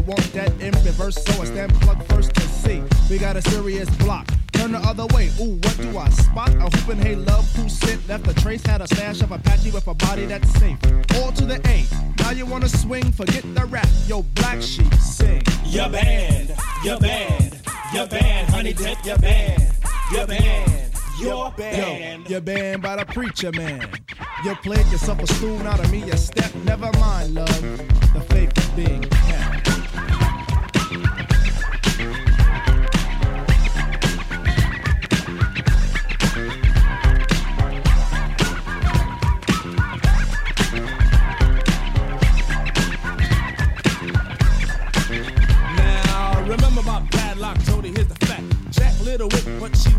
want 0.05 0.33
that 0.33 0.51
in 0.61 0.71
reverse, 0.85 1.15
so 1.23 1.41
I 1.41 1.45
stand 1.45 1.73
plug 1.75 2.03
first 2.07 2.33
to 2.35 2.41
see. 2.41 2.81
We 3.09 3.17
got 3.17 3.35
a 3.35 3.41
serious 3.41 3.89
block. 3.97 4.27
Turn 4.51 4.71
the 4.71 4.79
other 4.79 5.05
way. 5.07 5.29
Ooh, 5.41 5.55
what 5.55 5.77
do 5.77 5.97
I 5.97 6.09
spot? 6.09 6.49
A 6.49 6.69
hoopin' 6.69 7.01
hey 7.01 7.15
love 7.15 7.49
who 7.55 7.67
sent 7.69 8.07
left 8.07 8.27
a 8.27 8.33
trace. 8.33 8.65
Had 8.65 8.81
a 8.81 8.87
stash 8.87 9.21
of 9.21 9.31
Apache 9.31 9.71
with 9.71 9.87
a 9.87 9.93
body 9.93 10.25
that's 10.25 10.49
safe. 10.59 10.77
All 11.15 11.31
to 11.31 11.45
the 11.45 11.59
A. 11.67 11.85
Now 12.21 12.31
you 12.31 12.45
wanna 12.45 12.69
swing? 12.69 13.11
Forget 13.11 13.43
the 13.55 13.65
rap. 13.65 13.87
Yo, 14.07 14.23
black 14.35 14.61
sheep, 14.61 14.93
sing. 14.95 15.41
Your 15.65 15.89
band, 15.89 16.55
your 16.83 16.99
band, 16.99 17.61
your 17.93 18.07
band, 18.07 18.49
honey 18.49 18.73
dip, 18.73 19.03
your 19.05 19.17
band, 19.17 19.73
your 20.11 20.27
band, 20.27 20.91
your 21.19 21.51
band. 21.51 22.23
Yo, 22.23 22.29
you're 22.29 22.41
banned 22.41 22.81
by 22.81 22.95
the 22.95 23.05
preacher 23.05 23.51
man. 23.51 23.87
You 24.45 24.55
played 24.55 24.85
yourself 24.87 25.19
a 25.19 25.27
stool, 25.27 25.57
now 25.59 25.75
to 25.75 25.87
me 25.89 26.03
a 26.09 26.17
step. 26.17 26.53
Never 26.63 26.91
mind, 26.99 27.33
love. 27.33 27.61
The 28.13 28.21
faith 28.29 28.57
is 28.57 28.69
being 28.69 29.01
kept. 29.01 29.52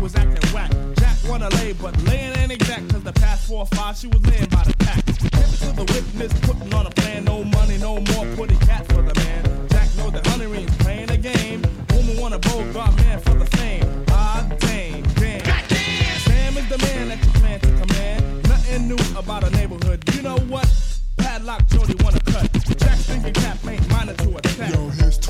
Was 0.05 0.15
acting 0.17 0.53
whack. 0.53 0.69
Jack 0.99 1.17
wanna 1.27 1.49
lay, 1.57 1.73
but 1.73 1.99
laying 2.03 2.31
ain't 2.37 2.51
exact, 2.51 2.87
cause 2.91 3.01
the 3.01 3.13
past 3.13 3.47
four 3.47 3.61
or 3.61 3.65
five, 3.65 3.97
she 3.97 4.05
was 4.05 4.23
laying 4.27 4.47
by 4.49 4.63
the 4.63 4.77
pack. 4.77 4.99
It 4.99 5.15
to 5.17 5.71
the 5.73 5.85
witness, 5.93 6.31
putting 6.41 6.71
on 6.75 6.85
a 6.85 6.91
plan, 6.91 7.25
no 7.25 7.43
money, 7.43 7.79
no 7.79 7.95
more, 8.13 8.25
putty 8.35 8.55
cat 8.67 8.85
for 8.89 9.01
the 9.01 9.15
man. 9.15 9.67
Jack 9.69 9.89
knows 9.97 10.11
the 10.11 10.21
Honey 10.29 10.45
ring's 10.45 10.77
playing 10.77 11.09
a 11.09 11.17
game. 11.17 11.63
Woman 11.89 12.21
want 12.21 12.35
a 12.35 12.39
Bogart 12.39 12.95
man 12.97 13.19
for 13.19 13.33
the 13.33 13.47
fame. 13.57 14.05
Ah, 14.09 14.45
dang, 14.59 15.01
damn. 15.15 15.39
Goddamn! 15.39 16.19
Sam 16.27 16.57
is 16.57 16.69
the 16.69 16.77
man 16.85 17.07
that 17.07 17.25
you 17.25 17.31
plan 17.41 17.59
to 17.61 17.71
command. 17.81 18.47
Nothing 18.47 18.87
new 18.87 19.17
about 19.17 19.43
a 19.43 19.49
neighborhood. 19.57 20.03
You 20.13 20.21
know 20.21 20.37
what? 20.53 20.69
Padlock 21.17 21.65
Jody 21.65 21.95
wanna 22.03 22.24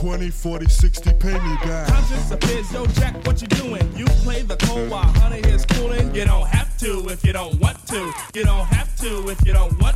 20, 0.06 0.30
40, 0.30 0.70
60, 0.70 1.14
pay 1.14 1.34
me 1.34 1.56
back. 1.64 1.88
Conscious 1.88 2.30
appears, 2.30 2.72
yo, 2.72 2.86
Jack, 2.86 3.16
what 3.26 3.42
you 3.42 3.48
doing? 3.48 3.92
You 3.98 4.06
play 4.22 4.44
the 4.44 4.56
cold 4.58 4.88
while 4.92 5.02
honey 5.02 5.40
is 5.40 5.66
cooling. 5.66 6.14
You 6.14 6.26
don't 6.26 6.46
have 6.46 6.78
to 6.78 7.10
if 7.10 7.26
you 7.26 7.34
don't 7.34 7.60
want 7.60 7.88
to. 7.88 8.14
You 8.36 8.44
don't 8.44 8.68
have 8.68 8.96
to 8.98 9.28
if 9.30 9.44
you 9.44 9.54
don't 9.54 9.82
want 9.82 9.96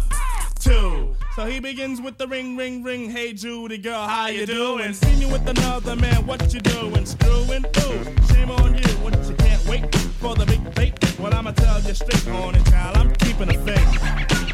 to. 0.62 1.16
So 1.36 1.46
he 1.46 1.60
begins 1.60 2.02
with 2.02 2.18
the 2.18 2.28
ring, 2.28 2.58
ring, 2.58 2.82
ring. 2.82 3.12
Hey, 3.12 3.34
Judy, 3.34 3.78
girl, 3.78 4.08
how 4.08 4.30
you 4.30 4.48
doing? 4.48 4.94
See 4.94 5.16
me 5.16 5.32
with 5.32 5.48
another 5.48 5.96
man, 5.96 6.26
what 6.26 6.52
you 6.56 6.60
doing? 6.60 7.06
Screwing? 7.06 7.62
through. 7.72 8.04
shame 8.34 8.50
on 8.50 8.76
you. 8.80 8.90
What 9.04 9.14
you 9.30 9.36
can't 9.36 9.64
wait 9.68 9.94
for 9.94 10.34
the 10.34 10.48
big 10.48 10.74
bait? 10.74 11.20
Well, 11.20 11.36
I'ma 11.36 11.52
tell 11.52 11.80
you 11.82 11.94
straight 11.94 12.28
on 12.30 12.56
it, 12.56 12.66
child. 12.66 12.98
I'm 12.98 13.14
keeping 13.18 13.56
a 13.56 13.60
faith. 13.60 14.49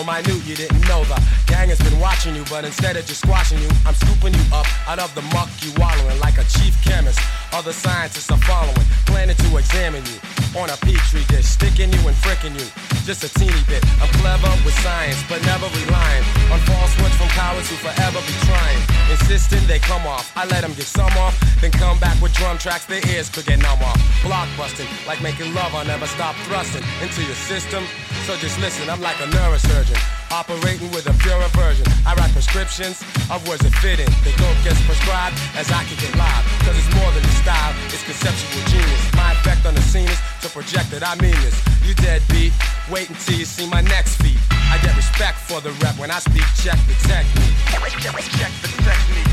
So 0.00 0.06
minute 0.06 0.46
you 0.46 0.56
didn't 0.56 0.80
know 0.88 1.04
the 1.04 1.20
gang 1.46 1.68
has 1.68 1.78
been 1.78 1.98
watching 2.00 2.34
you, 2.34 2.44
but 2.48 2.64
instead 2.64 2.96
of 2.96 3.04
just 3.04 3.20
squashing 3.20 3.58
you, 3.58 3.68
I'm 3.84 3.94
scooping 3.94 4.32
you 4.32 4.44
up 4.52 4.66
out 4.88 4.98
of 4.98 5.14
the 5.14 5.22
muck 5.34 5.48
you 5.60 5.72
wallowing 5.76 6.18
like 6.20 6.38
a 6.38 6.44
chief 6.44 6.76
chemist. 6.82 7.20
Other 7.52 7.72
scientists 7.72 8.30
are 8.30 8.40
following, 8.48 8.86
planning 9.06 9.36
to 9.36 9.56
examine 9.56 10.04
you 10.06 10.18
on 10.58 10.70
a 10.70 10.76
petri 10.78 11.24
dish, 11.28 11.44
sticking 11.44 11.92
you 11.92 12.00
and 12.08 12.16
fricking 12.16 12.56
you. 12.58 12.99
Just 13.10 13.24
a 13.24 13.40
teeny 13.40 13.64
bit. 13.66 13.82
I'm 14.00 14.06
clever 14.22 14.46
with 14.64 14.78
science, 14.86 15.20
but 15.28 15.42
never 15.42 15.66
relying 15.66 16.22
on 16.46 16.60
false 16.60 16.94
words 17.02 17.16
from 17.16 17.26
cowards 17.34 17.68
who 17.68 17.74
forever 17.74 18.20
be 18.22 18.34
trying. 18.46 18.78
Insisting 19.10 19.66
they 19.66 19.80
come 19.80 20.06
off. 20.06 20.30
I 20.36 20.46
let 20.46 20.60
them 20.60 20.74
get 20.74 20.86
some 20.86 21.10
off, 21.18 21.34
then 21.60 21.72
come 21.72 21.98
back 21.98 22.22
with 22.22 22.32
drum 22.34 22.56
tracks 22.56 22.84
their 22.86 23.04
ears 23.10 23.28
could 23.28 23.46
get 23.46 23.58
numb 23.58 23.82
off. 23.82 23.98
Blockbusting, 24.22 24.86
like 25.08 25.20
making 25.22 25.52
love, 25.54 25.74
I'll 25.74 25.84
never 25.84 26.06
stop 26.06 26.36
thrusting 26.46 26.84
into 27.02 27.24
your 27.24 27.34
system. 27.34 27.82
So 28.26 28.36
just 28.36 28.60
listen, 28.60 28.88
I'm 28.88 29.00
like 29.00 29.18
a 29.18 29.26
neurosurgeon. 29.26 30.19
Operating 30.30 30.90
with 30.94 31.10
a 31.10 31.14
purer 31.18 31.50
version. 31.58 31.84
I 32.06 32.14
write 32.14 32.30
prescriptions 32.32 33.02
of 33.30 33.42
words 33.48 33.62
that 33.66 33.74
fit 33.82 33.98
in. 33.98 34.06
The 34.22 34.30
dope 34.38 34.54
gets 34.62 34.78
prescribed 34.86 35.34
as 35.58 35.70
I 35.74 35.82
kick 35.90 36.06
it 36.06 36.14
live. 36.14 36.44
Cause 36.62 36.78
it's 36.78 36.86
more 36.94 37.10
than 37.10 37.24
a 37.26 37.34
style, 37.42 37.74
it's 37.90 38.04
conceptual 38.06 38.62
genius. 38.70 39.02
My 39.18 39.32
effect 39.32 39.66
on 39.66 39.74
the 39.74 39.82
scene 39.82 40.08
is 40.08 40.20
to 40.42 40.48
project 40.48 40.90
that 40.94 41.02
I 41.02 41.18
mean 41.18 41.34
this. 41.42 41.58
You 41.82 41.94
deadbeat, 41.94 42.54
wait 42.88 43.10
until 43.10 43.42
you 43.42 43.44
see 43.44 43.66
my 43.66 43.82
next 43.82 44.22
feat. 44.22 44.38
I 44.70 44.78
get 44.82 44.94
respect 44.94 45.38
for 45.50 45.60
the 45.60 45.74
rep 45.82 45.98
when 45.98 46.10
I 46.10 46.20
speak, 46.20 46.46
check 46.62 46.78
the 46.86 46.94
technique. 47.10 47.58
Check 47.66 48.54
the 48.62 48.70
technique. 48.86 49.26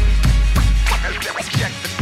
Check 1.54 1.72
the 1.72 1.86
technique. 1.86 1.97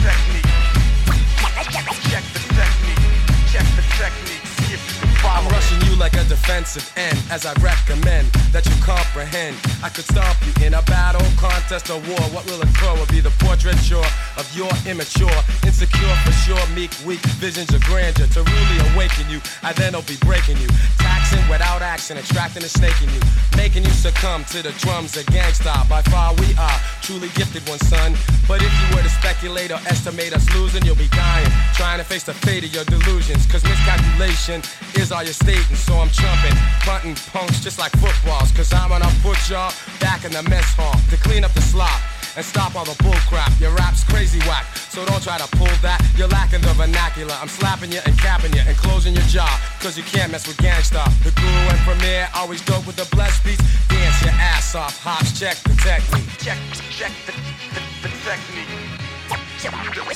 Like 5.97 6.21
a 6.21 6.25
defensive 6.25 6.85
end 6.97 7.17
as 7.31 7.47
I 7.47 7.53
recommend 7.63 8.27
that 8.53 8.67
you 8.67 8.75
comprehend. 8.83 9.57
I 9.81 9.89
could 9.89 10.05
stomp 10.05 10.37
you 10.45 10.53
in 10.67 10.75
a 10.75 10.83
battle, 10.83 11.23
contest, 11.39 11.89
or 11.89 11.97
war. 12.05 12.21
What 12.29 12.45
will 12.45 12.61
occur 12.61 12.93
will 12.93 13.09
be 13.09 13.21
the 13.21 13.33
portraiture 13.41 14.05
of 14.37 14.45
your 14.53 14.69
immature, 14.85 15.33
insecure 15.65 16.15
for 16.21 16.35
sure, 16.45 16.61
meek, 16.75 16.91
weak 17.07 17.23
visions 17.41 17.73
of 17.73 17.81
grandeur. 17.89 18.27
To 18.37 18.43
really 18.43 18.77
awaken 18.93 19.25
you, 19.31 19.41
I 19.63 19.73
then 19.73 19.93
will 19.93 20.05
be 20.05 20.17
breaking 20.21 20.57
you, 20.61 20.67
taxing 20.99 21.41
without 21.49 21.81
action, 21.81 22.17
attracting 22.17 22.61
and 22.61 22.71
snaking 22.71 23.09
you, 23.09 23.21
making 23.57 23.83
you 23.83 23.95
succumb 23.95 24.45
to 24.53 24.61
the 24.61 24.75
drums 24.83 25.17
of 25.17 25.25
Gang 25.33 25.53
Starr. 25.53 25.85
By 25.89 26.03
far 26.13 26.35
we 26.35 26.53
are 26.59 26.77
truly 27.01 27.29
gifted 27.33 27.67
one 27.67 27.79
son. 27.79 28.13
But 28.47 28.61
if 28.61 28.69
you 28.69 28.95
were 28.95 29.01
to 29.01 29.09
speculate 29.09 29.71
or 29.71 29.81
estimate 29.87 30.35
us 30.35 30.45
losing, 30.53 30.85
you'll 30.85 31.01
be 31.01 31.09
dying, 31.09 31.49
trying 31.73 31.97
to 31.97 32.05
face 32.05 32.23
the 32.23 32.35
fate 32.35 32.63
of 32.63 32.73
your 32.75 32.85
delusions. 32.85 33.47
Cause 33.47 33.63
miscalculation 33.63 34.61
is 34.93 35.11
all 35.11 35.23
you're 35.23 35.33
stating, 35.33 35.75
so 35.85 35.93
I'm 36.01 36.09
trumping, 36.09 36.57
punting 36.81 37.15
punks 37.31 37.61
just 37.61 37.77
like 37.77 37.91
footballs. 38.01 38.51
Cause 38.51 38.73
I'm 38.73 38.89
gonna 38.89 39.11
put 39.21 39.37
y'all 39.49 39.71
back 39.99 40.25
in 40.25 40.31
the 40.31 40.43
mess 40.49 40.73
hall 40.73 40.97
to 41.09 41.17
clean 41.17 41.43
up 41.43 41.53
the 41.53 41.61
slop. 41.61 42.01
And 42.35 42.43
stop 42.43 42.75
all 42.75 42.83
the 42.83 43.01
bull 43.01 43.15
crap. 43.31 43.49
Your 43.61 43.71
rap's 43.79 44.03
crazy 44.03 44.39
whack, 44.39 44.65
so 44.75 45.05
don't 45.05 45.23
try 45.23 45.37
to 45.37 45.47
pull 45.55 45.71
that. 45.81 46.03
You're 46.17 46.27
lacking 46.27 46.59
the 46.59 46.73
vernacular. 46.73 47.33
I'm 47.39 47.47
slapping 47.47 47.93
you 47.93 48.01
and 48.05 48.17
capping 48.19 48.51
you 48.51 48.59
and 48.67 48.75
closing 48.75 49.13
your 49.15 49.23
jaw. 49.31 49.47
Cause 49.79 49.97
you 49.97 50.03
can't 50.03 50.33
mess 50.33 50.45
with 50.45 50.57
Gang 50.57 50.83
Starr. 50.83 51.07
The 51.23 51.31
guru 51.31 51.63
and 51.71 51.79
premier 51.87 52.27
always 52.35 52.59
dope 52.61 52.85
with 52.85 52.97
the 52.97 53.07
blessed 53.15 53.45
beats. 53.45 53.63
Dance 53.87 54.21
your 54.21 54.35
ass 54.35 54.75
off, 54.75 54.99
hops, 55.01 55.39
check 55.39 55.55
the 55.63 55.75
technique. 55.79 56.27
Check, 56.39 56.57
check 56.91 57.13
the, 57.25 57.31
the, 57.71 57.81
the 58.03 58.11
technique. 58.27 58.67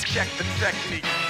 Check 0.03 0.27
the 0.37 0.43
technique. 0.59 1.28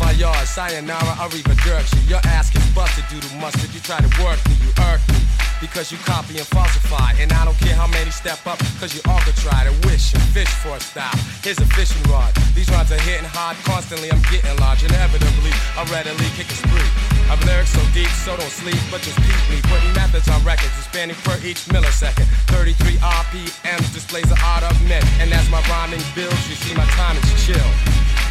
Voyage, 0.00 0.46
sayonara, 0.48 1.12
arrivederci. 1.20 2.00
Your 2.08 2.20
ass 2.24 2.48
gets 2.50 2.66
busted 2.72 3.04
due 3.12 3.20
to 3.20 3.30
mustard. 3.36 3.68
You 3.74 3.80
try 3.80 4.00
to 4.00 4.10
work 4.24 4.40
me, 4.48 4.56
you 4.64 4.72
irk 4.88 5.00
me. 5.12 5.20
Because 5.60 5.92
you 5.92 5.98
copy 6.08 6.38
and 6.40 6.46
falsify. 6.48 7.12
And 7.20 7.30
I 7.32 7.44
don't 7.44 7.58
care 7.60 7.76
how 7.76 7.86
many 7.86 8.10
step 8.10 8.40
up, 8.46 8.58
cause 8.80 8.96
you 8.96 9.02
all 9.04 9.20
could 9.20 9.36
try 9.36 9.68
to 9.68 9.74
wish 9.86 10.14
and 10.16 10.22
fish 10.32 10.48
for 10.64 10.74
a 10.76 10.80
style. 10.80 11.12
Here's 11.44 11.60
a 11.60 11.68
fishing 11.76 12.00
rod. 12.08 12.32
These 12.56 12.70
rods 12.72 12.90
are 12.92 13.02
hitting 13.04 13.28
hard 13.28 13.58
constantly. 13.68 14.10
I'm 14.10 14.24
getting 14.32 14.56
large. 14.56 14.82
Inevitably, 14.82 15.52
I 15.76 15.84
readily 15.92 16.28
kick 16.32 16.48
a 16.48 16.56
spree. 16.56 16.90
I've 17.28 17.44
lyrics 17.44 17.76
so 17.76 17.82
deep, 17.92 18.08
so 18.24 18.34
don't 18.40 18.50
sleep, 18.50 18.80
but 18.90 19.04
just 19.04 19.20
keep 19.20 19.40
me. 19.52 19.60
Putting 19.68 19.92
methods 19.92 20.28
on 20.32 20.40
records, 20.48 20.72
expanding 20.80 21.16
per 21.28 21.36
each 21.44 21.68
millisecond. 21.68 22.24
33 22.48 22.96
RPMs 23.04 23.92
displays 23.92 24.32
the 24.32 24.40
art 24.40 24.64
of 24.64 24.74
men. 24.88 25.04
And 25.20 25.28
as 25.30 25.44
my 25.52 25.60
rhyming 25.68 26.02
builds, 26.16 26.48
you 26.48 26.56
see 26.56 26.72
my 26.72 26.88
time 26.96 27.20
is 27.20 27.28
chill. 27.44 27.70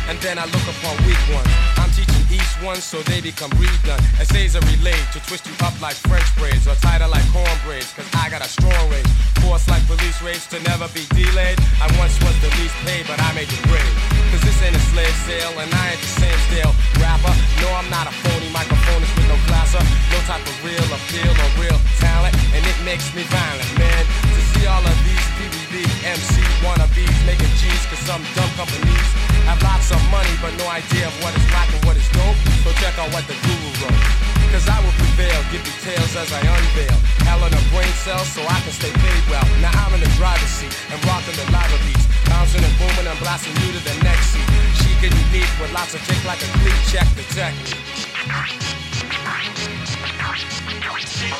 And 0.10 0.18
then 0.26 0.41
I 0.41 0.49
look 0.49 0.66
upon 0.66 0.97
weak 1.05 1.22
ones. 1.30 1.45
I'm 1.78 1.93
teaching 1.93 2.26
each 2.34 2.53
one 2.66 2.82
so 2.82 2.97
they 3.05 3.22
become 3.22 3.53
redone. 3.62 4.01
Essays 4.18 4.57
are 4.57 4.66
relayed 4.66 5.05
to 5.14 5.22
twist 5.30 5.45
you 5.45 5.53
up 5.62 5.78
like 5.86 5.93
French 6.10 6.26
braids 6.34 6.66
or 6.66 6.74
tighter 6.82 7.05
like 7.05 7.22
corn 7.30 7.45
braids. 7.62 7.93
Cause 7.93 8.10
I 8.18 8.26
got 8.34 8.41
a 8.41 8.49
strong 8.49 8.89
range. 8.89 9.05
Force 9.45 9.70
like 9.70 9.86
police 9.86 10.18
raids 10.26 10.49
to 10.49 10.57
never 10.66 10.89
be 10.97 11.05
delayed. 11.14 11.62
I 11.78 11.86
once 12.01 12.18
was 12.26 12.34
the 12.41 12.49
least 12.57 12.74
paid, 12.89 13.05
but 13.05 13.22
I 13.22 13.38
made 13.38 13.53
the 13.53 13.62
grade. 13.70 13.93
Cause 14.34 14.41
this 14.41 14.57
ain't 14.66 14.74
a 14.74 14.84
slave 14.89 15.14
sale 15.30 15.53
and 15.62 15.70
I 15.70 15.93
ain't 15.93 16.01
the 16.01 16.14
same 16.18 16.39
stale 16.49 16.74
rapper. 16.97 17.34
No, 17.62 17.70
I'm 17.78 17.89
not 17.93 18.10
a 18.10 18.14
phony 18.26 18.49
microphonist 18.49 19.14
with 19.14 19.30
no 19.30 19.38
classer. 19.45 19.84
No 20.10 20.18
type 20.26 20.41
of 20.41 20.57
real 20.66 20.89
appeal 20.89 21.30
or 21.30 21.49
real 21.62 21.78
talent. 22.01 22.34
And 22.57 22.66
it 22.66 22.78
makes 22.82 23.14
me 23.14 23.22
violent, 23.30 23.72
man. 23.78 24.03
To 24.10 24.41
see 24.57 24.66
all 24.66 24.82
of 24.82 24.97
these 25.05 25.30
PBB 25.70 25.86
MC 26.02 26.42
wannabes 26.66 27.14
making 27.26 27.50
G's 27.62 27.86
cause 27.86 28.02
some 28.02 28.22
dumb 28.34 28.50
companies 28.58 29.10
have 29.46 29.62
lots 29.62 29.94
of 29.94 30.02
money 30.10 30.34
but 30.42 30.50
no 30.58 30.66
idea 30.66 31.06
of 31.06 31.14
what 31.22 31.30
is 31.38 31.46
black 31.54 31.70
and 31.70 31.82
what 31.86 31.98
is 31.98 32.10
dope. 32.10 32.38
So 32.66 32.74
check 32.82 32.98
out 32.98 33.14
what 33.14 33.22
the 33.30 33.38
guru 33.46 33.70
wrote. 33.82 34.02
Cause 34.50 34.66
I 34.66 34.82
will 34.82 34.94
prevail, 34.98 35.38
give 35.54 35.62
details 35.62 36.18
as 36.18 36.34
I 36.34 36.42
unveil. 36.42 36.98
Hell 37.22 37.46
in 37.46 37.54
a 37.54 37.62
brain 37.70 37.94
cell 38.02 38.26
so 38.26 38.42
I 38.42 38.58
can 38.66 38.74
stay 38.74 38.90
paid 38.90 39.24
well. 39.30 39.46
Now 39.62 39.70
I'm 39.86 39.94
in 39.94 40.02
the 40.02 40.10
driver's 40.18 40.50
seat 40.50 40.74
and 40.90 40.98
rocking 41.06 41.38
the 41.38 41.46
lava 41.54 41.78
beats. 41.86 42.10
Bouncing 42.26 42.66
and 42.66 42.74
booming 42.82 43.06
and 43.06 43.20
blasting 43.22 43.54
you 43.62 43.70
to 43.78 43.82
the 43.86 43.94
next 44.02 44.34
seat. 44.34 44.50
Chic 44.82 45.06
and 45.06 45.14
unique 45.30 45.54
with 45.62 45.70
lots 45.70 45.94
of 45.94 46.02
kick 46.10 46.18
like 46.26 46.42
a 46.42 46.50
cleat. 46.66 46.82
Check 46.90 47.06
the. 47.14 47.22
Check 47.38 47.54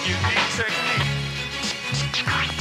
unique 0.06 0.50
technique. 0.54 2.59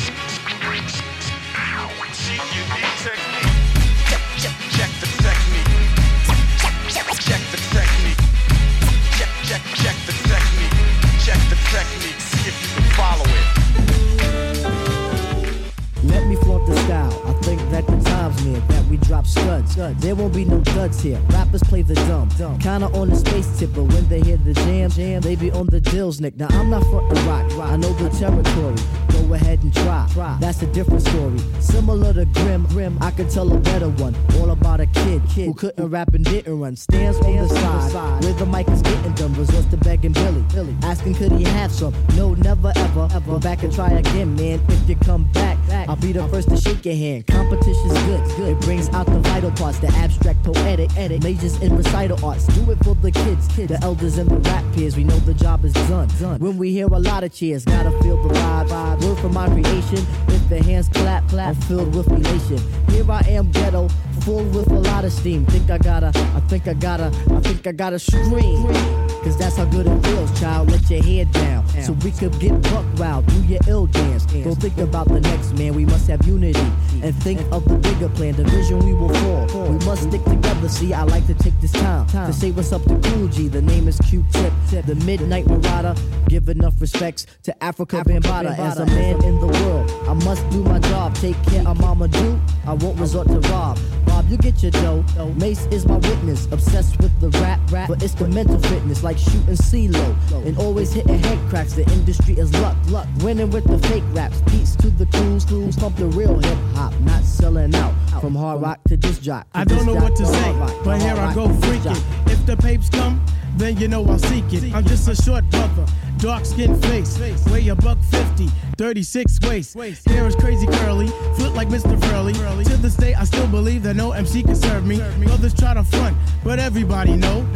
Here. 21.00 21.20
Rappers 21.30 21.62
play 21.64 21.82
the 21.82 21.94
dumb. 21.94 22.28
Kinda 22.60 22.86
on 22.94 23.10
the 23.10 23.16
space 23.16 23.58
tip, 23.58 23.70
but 23.74 23.82
when 23.82 24.08
they 24.08 24.20
hear 24.20 24.36
the 24.36 24.54
jam, 24.54 24.90
jam, 24.90 25.20
they 25.20 25.34
be 25.34 25.50
on 25.50 25.66
the 25.66 25.80
dills, 25.80 26.20
Nick. 26.20 26.36
Now 26.36 26.46
I'm 26.50 26.70
not 26.70 26.84
frontin' 26.84 27.26
rock. 27.26 27.50
I 27.58 27.76
know 27.76 27.92
the 27.94 28.08
territory. 28.10 28.76
Go 29.18 29.34
ahead 29.34 29.62
and 29.62 29.74
try. 29.74 30.06
That's 30.40 30.62
a 30.62 30.66
different 30.66 31.02
story. 31.02 31.38
Similar 31.60 32.12
to 32.14 32.24
Grim, 32.26 32.66
Grim, 32.66 32.98
I 33.00 33.10
could 33.10 33.30
tell 33.30 33.52
a 33.52 33.58
better 33.58 33.88
one. 33.88 34.14
All 34.38 34.50
about 34.50 34.80
a 34.80 34.86
kid, 34.86 35.22
kid 35.28 35.46
who 35.46 35.54
couldn't 35.54 35.88
rap 35.88 36.14
and 36.14 36.24
didn't 36.24 36.58
run. 36.58 36.76
Stands 36.76 37.18
on 37.18 37.36
the 37.36 37.48
side 37.48 38.24
where 38.24 38.32
the 38.34 38.46
mic 38.46 38.68
is 38.68 38.82
getting 38.82 39.12
done. 39.14 39.34
Resorts 39.34 39.66
to 39.66 39.76
begging 39.76 40.12
Billy, 40.12 40.44
Billy, 40.54 40.76
asking 40.82 41.14
could 41.14 41.32
he 41.32 41.44
have 41.44 41.70
some? 41.72 41.94
No, 42.16 42.34
never 42.34 42.72
ever. 42.76 43.08
Go 43.26 43.38
back 43.38 43.62
and 43.62 43.72
try 43.72 43.90
again, 43.90 44.34
man. 44.36 44.60
If 44.68 44.88
you 44.88 44.96
come 44.96 45.24
back, 45.32 45.58
I'll 45.88 45.96
be 45.96 46.12
the 46.12 46.26
first 46.28 46.48
to 46.50 46.56
shake 46.56 46.84
your 46.84 46.94
hand. 46.94 47.26
Competition's 47.26 47.92
good, 48.04 48.36
good. 48.36 48.48
It 48.56 48.60
brings 48.60 48.88
out 48.90 49.06
the 49.06 49.20
vital 49.20 49.50
parts, 49.52 49.78
the 49.78 49.88
abstract, 49.88 50.42
poetic, 50.44 50.96
edit, 50.96 51.22
majors 51.22 51.60
in 51.60 51.76
recital 51.76 52.24
arts. 52.24 52.46
Do 52.46 52.70
it 52.70 52.82
for 52.84 52.94
the 52.94 53.10
kids, 53.10 53.48
kids, 53.48 53.72
the 53.72 53.78
elders 53.82 54.18
and 54.18 54.30
the 54.30 54.36
rap 54.50 54.64
peers. 54.74 54.96
We 54.96 55.04
know 55.04 55.18
the 55.20 55.34
job 55.34 55.64
is 55.64 55.72
done. 55.72 56.08
done. 56.20 56.40
When 56.40 56.56
we 56.56 56.72
hear 56.72 56.86
a 56.86 56.98
lot 56.98 57.24
of 57.24 57.32
cheers, 57.32 57.64
gotta 57.64 57.90
feel 58.02 58.16
the 58.22 58.34
vibe. 58.34 58.68
vibe. 58.68 59.07
Word 59.08 59.18
from 59.20 59.34
my 59.34 59.48
creation. 59.48 60.04
With 60.26 60.48
the 60.48 60.62
hands 60.62 60.88
clap, 60.88 61.26
clap, 61.28 61.48
I'm 61.48 61.62
filled 61.62 61.94
with 61.94 62.08
elation. 62.08 62.58
Here 62.90 63.10
I 63.10 63.20
am, 63.28 63.50
ghetto, 63.50 63.88
full 64.20 64.44
with 64.44 64.70
a 64.70 64.78
lot 64.80 65.04
of 65.04 65.12
steam. 65.12 65.46
Think 65.46 65.70
I 65.70 65.78
gotta, 65.78 66.08
I 66.08 66.40
think 66.48 66.68
I 66.68 66.74
gotta, 66.74 67.06
I 67.30 67.40
think 67.40 67.66
I 67.66 67.72
gotta 67.72 67.98
scream. 67.98 69.07
Cause 69.28 69.36
that's 69.36 69.56
how 69.56 69.66
good 69.66 69.86
it 69.86 70.06
feels, 70.06 70.40
child. 70.40 70.70
Let 70.70 70.88
your 70.88 71.02
head 71.02 71.30
down. 71.32 71.68
So 71.82 71.92
we 72.02 72.12
could 72.12 72.40
get 72.40 72.62
buck 72.62 72.86
wild, 72.96 73.26
do 73.26 73.44
your 73.44 73.60
ill 73.66 73.86
dance. 73.86 74.24
Don't 74.24 74.54
think 74.54 74.78
about 74.78 75.06
the 75.08 75.20
next 75.20 75.52
man, 75.52 75.74
we 75.74 75.84
must 75.84 76.08
have 76.08 76.26
unity. 76.26 76.58
And 77.02 77.14
think 77.22 77.38
of 77.52 77.68
the 77.68 77.76
bigger 77.76 78.08
plan, 78.08 78.36
the 78.36 78.44
vision 78.44 78.78
we 78.78 78.94
will 78.94 79.10
fall. 79.10 79.68
We 79.68 79.84
must 79.84 80.04
stick 80.04 80.24
together, 80.24 80.68
see, 80.70 80.94
I 80.94 81.02
like 81.02 81.26
to 81.26 81.34
take 81.34 81.60
this 81.60 81.72
time 81.72 82.06
to 82.06 82.32
say 82.32 82.52
what's 82.52 82.72
up 82.72 82.82
to 82.84 82.98
Cool 82.98 83.28
G. 83.28 83.48
The 83.48 83.60
name 83.60 83.86
is 83.86 83.98
Q-Tip, 83.98 84.86
the 84.86 84.94
Midnight 85.04 85.46
Marauder. 85.46 85.94
Give 86.28 86.48
enough 86.48 86.80
respects 86.80 87.26
to 87.42 87.54
Afrika 87.60 88.02
Bambaataa. 88.04 88.58
As 88.58 88.78
a 88.78 88.86
man 88.86 89.22
in 89.24 89.38
the 89.40 89.46
world, 89.46 89.90
I 90.08 90.14
must 90.24 90.48
do 90.48 90.62
my 90.64 90.78
job, 90.78 91.14
take 91.16 91.36
care 91.44 91.68
of 91.68 91.78
Mama 91.78 92.08
Do. 92.08 92.40
I 92.66 92.72
won't 92.72 92.98
resort 92.98 93.28
to 93.28 93.40
rob. 93.50 93.78
Bob 94.06 94.17
you 94.28 94.36
get 94.36 94.62
your 94.62 94.72
dough. 94.72 95.04
Mace 95.36 95.66
is 95.66 95.86
my 95.86 95.96
witness, 95.96 96.46
obsessed 96.52 96.98
with 96.98 97.18
the 97.20 97.30
rap, 97.40 97.60
rap, 97.70 97.88
but 97.88 98.02
it's 98.02 98.14
the 98.14 98.28
mental 98.28 98.58
fitness, 98.58 99.02
like 99.02 99.18
shooting 99.18 99.56
CeeLo. 99.56 100.46
And 100.46 100.58
always 100.58 100.92
hitting 100.92 101.18
head 101.18 101.38
cracks, 101.48 101.72
the 101.72 101.90
industry 101.92 102.34
is 102.38 102.52
luck, 102.60 102.76
luck. 102.88 103.06
Winning 103.20 103.50
with 103.50 103.64
the 103.64 103.78
fake 103.88 104.04
raps, 104.12 104.40
beats 104.42 104.76
to 104.76 104.90
the 104.90 105.06
crews, 105.06 105.44
crews 105.44 105.76
pump 105.76 105.96
the 105.96 106.06
real 106.06 106.38
hip 106.38 106.58
hop, 106.74 106.92
not 107.00 107.22
selling 107.22 107.74
out. 107.74 107.94
From 108.20 108.34
hard 108.34 108.60
rock 108.60 108.80
to 108.88 108.96
just 108.96 109.22
jock. 109.22 109.46
I 109.54 109.64
don't 109.64 109.86
know 109.86 109.94
what 109.94 110.16
to 110.16 110.26
say, 110.26 110.52
but 110.84 111.00
here 111.00 111.14
I 111.14 111.32
go 111.34 111.46
freaking. 111.48 111.96
If 112.30 112.44
the 112.46 112.56
papes 112.56 112.88
come, 112.90 113.24
then 113.56 113.76
you 113.76 113.86
know 113.86 114.04
I'll 114.06 114.18
seek 114.18 114.52
it. 114.52 114.74
I'm 114.74 114.84
just 114.84 115.08
a 115.08 115.14
short 115.14 115.48
brother, 115.50 115.86
dark 116.18 116.44
skin 116.44 116.80
face, 116.82 117.18
weigh 117.48 117.68
a 117.68 117.74
buck 117.76 117.98
50, 118.02 118.48
36 118.76 119.38
waist. 119.42 119.76
Hair 120.08 120.26
is 120.26 120.34
crazy 120.34 120.66
curly, 120.66 121.08
foot 121.36 121.54
like 121.54 121.68
Mr. 121.68 122.00
Furley. 122.04 122.32
To 122.64 122.76
this 122.76 122.96
day, 122.96 123.14
I 123.14 123.24
still 123.24 123.46
believe 123.46 123.82
that 123.84 123.94
no 123.94 124.12
MC 124.12 124.42
can 124.42 124.56
serve 124.56 124.84
me. 124.84 125.00
Others 125.00 125.54
try 125.54 125.74
to 125.74 125.84
front, 125.84 126.16
but 126.42 126.58
everybody 126.58 127.16
know. 127.16 127.46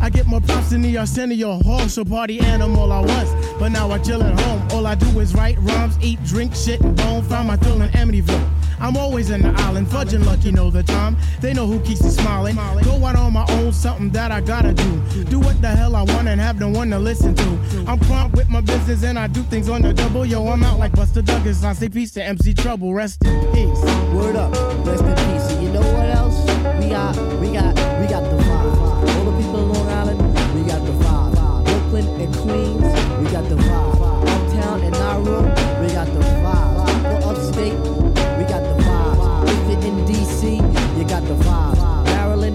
I 0.00 0.10
get 0.10 0.26
more 0.26 0.40
props 0.40 0.70
than 0.70 0.82
the 0.82 0.96
Arsenio 0.98 1.62
Hall, 1.62 1.88
so 1.88 2.04
party 2.04 2.38
animal 2.38 2.92
I 2.92 3.00
was. 3.00 3.54
But 3.58 3.70
now 3.70 3.90
I 3.90 3.98
chill 3.98 4.22
at 4.22 4.38
home. 4.40 4.68
All 4.70 4.86
I 4.86 4.94
do 4.94 5.18
is 5.18 5.34
write 5.34 5.56
rhymes, 5.60 5.98
eat, 6.00 6.22
drink, 6.24 6.54
shit, 6.54 6.80
and 6.82 6.96
bone. 6.96 7.22
Find 7.24 7.48
my 7.48 7.56
thrill 7.56 7.80
in 7.82 7.88
Amityville. 7.90 8.50
I'm 8.80 8.96
always 8.96 9.30
in 9.30 9.42
the 9.42 9.50
island, 9.62 9.88
fudging 9.88 10.24
lucky 10.24 10.52
know 10.52 10.70
the 10.70 10.82
time. 10.82 11.16
They 11.40 11.52
know 11.52 11.66
who 11.66 11.80
keeps 11.80 12.02
me 12.02 12.10
smiling. 12.10 12.56
Go 12.84 13.04
out 13.04 13.16
on 13.16 13.32
my 13.32 13.46
own, 13.50 13.72
something 13.72 14.10
that 14.10 14.32
I 14.32 14.40
gotta 14.40 14.72
do. 14.72 15.24
Do 15.24 15.38
what 15.40 15.60
the 15.60 15.68
hell 15.68 15.96
I 15.96 16.02
want 16.02 16.28
and 16.28 16.40
have 16.40 16.58
no 16.58 16.68
one 16.68 16.90
to 16.90 16.98
listen 16.98 17.34
to. 17.34 17.84
I'm 17.86 17.98
prompt 18.00 18.36
with 18.36 18.48
my 18.48 18.60
business 18.60 19.02
and 19.02 19.18
I 19.18 19.26
do 19.26 19.42
things 19.44 19.68
on 19.68 19.82
the 19.82 19.92
double. 19.92 20.24
Yo, 20.26 20.46
I'm 20.48 20.62
out 20.62 20.78
like 20.78 20.92
Buster 20.92 21.22
Douglas. 21.22 21.64
I 21.64 21.72
say 21.72 21.88
peace 21.88 22.12
to 22.12 22.24
MC 22.24 22.54
Trouble. 22.54 22.94
Rest 22.94 23.24
in 23.24 23.40
peace. 23.52 23.82
Word 24.14 24.36
up, 24.36 24.52
rest 24.86 25.04
in 25.04 25.14
peace. 25.14 25.62
You 25.62 25.70
know 25.70 25.80
what 25.80 26.13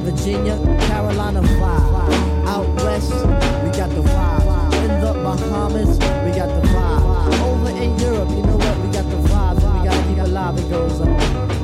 Virginia, 0.09 0.57
Carolina 0.87 1.39
vibe. 1.39 2.47
Out 2.47 2.65
west, 2.83 3.13
we 3.13 3.69
got 3.77 3.89
the 3.91 4.01
vibe. 4.01 4.73
In 4.83 5.01
the 5.01 5.13
Bahamas, 5.13 5.99
we 6.25 6.31
got 6.35 6.49
the 6.49 6.67
vibe. 6.67 7.39
Over 7.43 7.69
in 7.69 7.95
Europe, 7.99 8.29
you 8.29 8.41
know 8.41 8.57
what? 8.57 8.75
We 8.79 8.91
got 8.91 9.07
the 9.07 9.17
vibe. 9.29 9.57
We 9.57 9.87
gotta 9.87 10.07
keep 10.07 10.17
alive. 10.17 10.57
It 10.57 10.67
goes 10.71 10.99
on. 11.01 11.09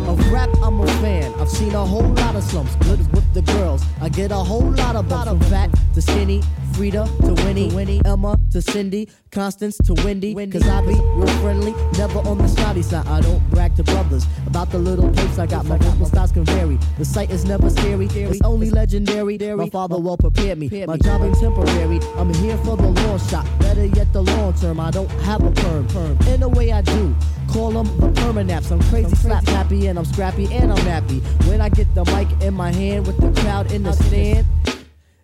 Of 0.08 0.32
rap, 0.32 0.50
I'm 0.62 0.80
a 0.80 0.86
fan. 1.02 1.34
I've 1.40 1.50
seen 1.50 1.74
a 1.74 1.84
whole 1.84 2.14
lot 2.22 2.36
of 2.36 2.44
slumps. 2.44 2.76
Good 2.76 3.00
with 3.16 3.34
the 3.34 3.42
girls. 3.42 3.84
I 4.00 4.10
get 4.10 4.32
a 4.32 4.36
whole 4.36 4.70
lot 4.70 4.96
of 4.96 5.10
bumps 5.10 5.30
from 5.30 5.40
fat 5.50 5.72
to 5.96 6.02
skinny. 6.04 6.44
Frida 6.76 7.08
to 7.22 7.34
Winnie, 7.46 7.74
Winnie, 7.74 8.02
Emma 8.04 8.38
to 8.52 8.62
Cindy, 8.62 9.08
Constance 9.32 9.78
to 9.78 9.94
Wendy. 10.04 10.36
Cause 10.48 10.68
I 10.68 10.82
be 10.82 10.96
real 11.16 11.28
friendly, 11.40 11.74
never 11.98 12.20
on 12.20 12.38
the 12.38 12.50
snotty 12.50 12.82
side. 12.82 13.08
I 13.08 13.22
don't 13.22 13.40
brag 13.50 13.78
to 13.78 13.84
brothers 13.84 14.26
about 14.46 14.72
the 14.72 14.78
little 14.78 15.10
tapes 15.14 15.40
I 15.40 15.46
got. 15.46 15.66
My 15.66 15.78
vocal 15.78 16.06
styles 16.06 16.34
can 16.34 16.44
vary. 16.44 16.78
The 16.98 17.06
sight 17.06 17.32
is 17.32 17.46
never 17.46 17.70
scary, 17.70 18.08
it's 18.08 18.42
only 18.42 18.70
legendary. 18.72 19.38
My 19.56 19.70
father 19.70 19.98
well 19.98 20.18
prepared 20.18 20.58
me. 20.58 20.68
My 20.86 20.98
job 20.98 21.22
ain't 21.22 21.40
temporary. 21.40 22.02
I'm 22.18 22.34
here 22.34 22.58
for 22.58 22.76
the 22.76 22.90
long 22.90 23.20
shot. 23.20 23.48
Better 23.60 23.86
yet, 23.86 24.12
the 24.12 24.24
long 24.24 24.54
term. 24.56 24.82
I 24.82 24.92
don't 24.92 25.10
have 25.22 25.46
a 25.46 25.52
perm. 25.52 25.88
In 26.28 26.44
a 26.44 26.50
way, 26.50 26.74
I 26.74 26.82
do. 26.82 27.16
Call 27.54 27.72
them 27.72 27.86
the 28.02 28.12
permanaps. 28.20 28.72
I'm 28.72 28.82
crazy, 28.90 29.16
slap 29.16 29.46
happy, 29.46 29.88
and 29.88 29.98
I'm 29.98 30.06
scrappy, 30.06 30.54
and 30.54 30.74
I'm 30.74 30.86
happy. 30.86 31.20
When 31.48 31.62
I 31.62 31.70
get 31.70 31.96
the 31.96 32.04
mic 32.06 32.28
in 32.42 32.54
my 32.54 32.74
hand 32.74 33.08
with 33.08 33.18
the 33.18 33.32
crowd 33.42 33.72
in 33.72 33.84
the 33.84 33.94
stand. 33.94 34.46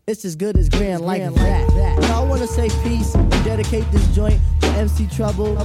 It's 0.08 0.26
as 0.26 0.36
good 0.36 0.58
as 0.58 0.68
grand 0.68 1.02
like 1.02 1.22
that. 1.22 1.99
Now 2.02 2.24
I 2.24 2.28
wanna 2.28 2.47
say 2.47 2.70
peace 2.84 3.14
and 3.14 3.30
dedicate 3.43 3.89
this 3.91 4.06
joint 4.16 4.39
to 4.62 4.68
MC 4.70 5.08
Trouble 5.08 5.56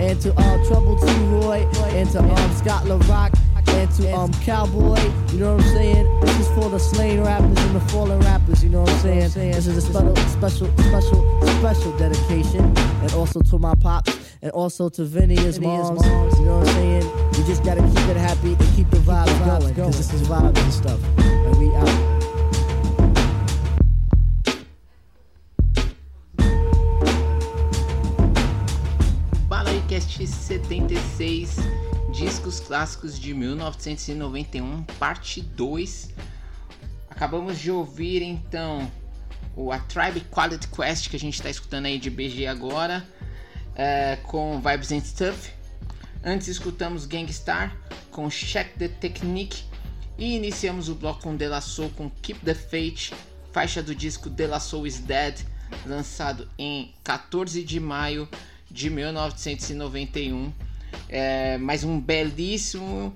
and 0.00 0.20
to 0.22 0.34
uh, 0.36 0.64
Trouble 0.66 0.98
T 0.98 1.06
Roy 1.26 1.64
and 1.94 2.10
to 2.10 2.18
um, 2.18 2.56
Scott 2.56 2.84
LaRock 2.84 3.38
and 3.68 3.90
to 3.92 4.12
um 4.12 4.32
Cowboy. 4.42 5.00
You 5.32 5.38
know 5.38 5.54
what 5.54 5.64
I'm 5.64 5.72
saying? 5.72 6.20
This 6.20 6.40
is 6.40 6.48
for 6.48 6.68
the 6.68 6.80
slain 6.80 7.20
rappers 7.22 7.56
and 7.58 7.76
the 7.76 7.80
fallen 7.92 8.18
rappers. 8.20 8.64
You 8.64 8.70
know 8.70 8.82
what 8.82 8.90
I'm 8.90 8.98
saying? 8.98 9.52
This 9.52 9.66
is 9.68 9.76
a 9.76 9.80
special, 9.80 10.16
special, 10.16 10.78
special, 10.78 11.42
special 11.58 11.96
dedication, 11.96 12.64
and 12.76 13.12
also 13.12 13.40
to 13.40 13.58
my 13.58 13.74
pops 13.76 14.18
and 14.42 14.50
also 14.50 14.88
to 14.88 15.04
Vinny 15.04 15.36
his 15.36 15.60
moms. 15.60 16.04
You 16.04 16.44
know 16.44 16.58
what 16.58 16.68
I'm 16.68 16.74
saying? 16.74 17.28
We 17.32 17.44
just 17.44 17.62
gotta 17.62 17.82
keep 17.82 18.08
it 18.08 18.16
happy 18.16 18.54
and 18.54 18.74
keep 18.74 18.90
the 18.90 18.98
vibes 18.98 19.46
going, 19.46 19.74
cause 19.76 19.96
this 19.96 20.12
is 20.12 20.26
vibes 20.26 20.58
and 20.58 20.72
stuff. 20.72 21.00
And 21.18 21.56
we 21.56 21.72
out. 21.76 22.05
Balaicast 30.16 30.26
76, 30.26 31.56
discos 32.10 32.58
clássicos 32.58 33.18
de 33.18 33.34
1991, 33.34 34.82
parte 34.98 35.42
2. 35.42 36.10
Acabamos 37.10 37.58
de 37.58 37.70
ouvir 37.70 38.22
então 38.22 38.90
o 39.54 39.70
A 39.70 39.78
Tribe 39.78 40.20
Quality 40.30 40.68
Quest 40.68 41.10
que 41.10 41.16
a 41.16 41.18
gente 41.18 41.34
está 41.34 41.50
escutando 41.50 41.86
aí 41.86 41.98
de 41.98 42.08
BG 42.08 42.46
agora, 42.46 43.06
é, 43.74 44.16
com 44.22 44.58
Vibes 44.60 44.90
and 44.92 45.00
Stuff. 45.00 45.52
Antes 46.24 46.48
escutamos 46.48 47.04
Gangstar 47.04 47.76
com 48.10 48.30
Check 48.30 48.74
the 48.78 48.88
Technique 48.88 49.64
e 50.16 50.34
iniciamos 50.34 50.88
o 50.88 50.94
bloco 50.94 51.22
com 51.22 51.36
De 51.36 51.46
La 51.46 51.60
Soul 51.60 51.90
com 51.90 52.08
Keep 52.22 52.40
the 52.40 52.54
Faith, 52.54 53.12
faixa 53.52 53.82
do 53.82 53.94
disco 53.94 54.30
De 54.30 54.46
La 54.46 54.60
Soul 54.60 54.86
is 54.86 54.98
Dead, 54.98 55.40
lançado 55.84 56.48
em 56.58 56.94
14 57.04 57.62
de 57.62 57.78
maio 57.78 58.26
de 58.70 58.90
1991. 58.90 60.52
É, 61.08 61.58
mais 61.58 61.84
um 61.84 62.00
belíssimo 62.00 63.14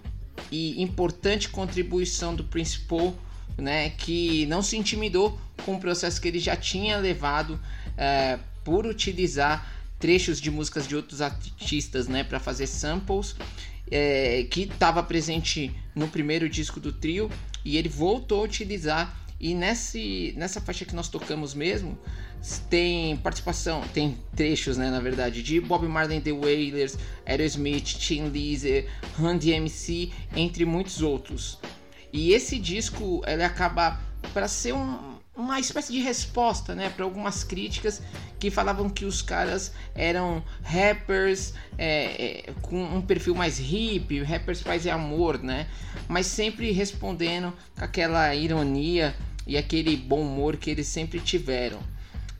e 0.51 0.81
importante 0.83 1.49
contribuição 1.49 2.35
do 2.35 2.45
Prince 2.45 2.79
Paul, 2.81 3.17
né, 3.57 3.91
que 3.91 4.47
não 4.47 4.63
se 4.63 4.77
intimidou 4.77 5.39
com 5.65 5.75
o 5.75 5.81
processo 5.81 6.21
que 6.21 6.29
ele 6.29 6.39
já 6.39 6.57
tinha 6.57 6.97
levado 6.97 7.61
é, 7.97 8.39
por 8.65 8.87
utilizar 8.87 9.71
trechos 9.99 10.41
de 10.41 10.51
músicas 10.51 10.89
de 10.89 10.97
outros 10.97 11.21
artistas 11.21 12.09
né, 12.09 12.25
para 12.25 12.41
fazer 12.41 12.67
samples, 12.67 13.37
é, 13.91 14.47
que 14.51 14.63
estava 14.63 15.03
presente 15.03 15.75
no 15.95 16.09
primeiro 16.09 16.49
disco 16.49 16.81
do 16.81 16.93
trio 16.93 17.31
e 17.65 17.77
ele 17.77 17.89
voltou 17.89 18.41
a 18.41 18.45
utilizar. 18.45 19.17
E 19.41 19.55
nesse, 19.55 20.35
nessa 20.37 20.61
faixa 20.61 20.85
que 20.85 20.95
nós 20.95 21.09
tocamos 21.09 21.55
mesmo, 21.55 21.99
tem 22.69 23.17
participação, 23.17 23.83
tem 23.95 24.19
trechos, 24.37 24.77
né, 24.77 24.91
na 24.91 25.01
verdade, 25.01 25.43
de 25.43 25.59
Bob 25.61 25.89
Marley 25.89 26.21
The 26.21 26.33
Wailers, 26.33 26.99
Aerosmith, 27.25 27.97
Tim 27.99 28.29
Lizzy, 28.29 28.87
Run 29.19 29.39
DMC, 29.39 30.13
entre 30.37 30.67
muitos 30.67 31.01
outros. 31.01 31.59
E 32.13 32.33
esse 32.33 32.59
disco, 32.59 33.23
ele 33.27 33.43
acaba 33.43 33.99
para 34.35 34.47
ser 34.47 34.75
um, 34.75 35.19
uma 35.35 35.59
espécie 35.59 35.93
de 35.93 36.01
resposta, 36.01 36.75
né, 36.75 36.91
para 36.91 37.05
algumas 37.05 37.43
críticas 37.43 38.03
que 38.39 38.51
falavam 38.51 38.91
que 38.91 39.07
os 39.07 39.23
caras 39.23 39.73
eram 39.95 40.43
rappers 40.63 41.55
é, 41.79 42.49
é, 42.49 42.53
com 42.61 42.83
um 42.83 43.01
perfil 43.01 43.35
mais 43.35 43.59
hip, 43.59 44.23
rappers 44.23 44.63
paz 44.63 44.85
e 44.85 44.91
amor, 44.91 45.43
né, 45.43 45.67
mas 46.09 46.27
sempre 46.27 46.73
respondendo 46.73 47.55
com 47.77 47.85
aquela 47.85 48.35
ironia 48.35 49.15
e 49.51 49.59
aquele 49.59 49.97
bom 49.97 50.23
humor 50.23 50.57
que 50.57 50.71
eles 50.71 50.87
sempre 50.87 51.19
tiveram. 51.19 51.83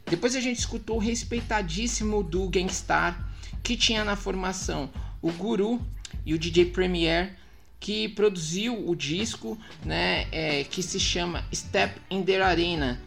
Depois 0.07 0.37
a 0.37 0.41
gente 0.41 0.61
escutou 0.61 0.95
o 0.95 1.01
respeitadíssimo 1.01 2.23
do 2.23 2.49
Gangstar, 2.49 3.33
que 3.65 3.77
tinha 3.77 4.05
na 4.05 4.15
formação 4.15 4.89
o 5.21 5.33
Guru 5.33 5.85
e 6.25 6.33
o 6.33 6.39
DJ 6.39 6.67
Premier, 6.67 7.37
que 7.81 8.09
produziu 8.11 8.89
o 8.89 8.95
disco, 8.95 9.59
né, 9.85 10.29
é, 10.31 10.63
que 10.63 10.85
se 10.85 11.01
chama 11.01 11.45
Step 11.53 12.01
in 12.09 12.23
the 12.23 12.41
Arena. 12.41 13.01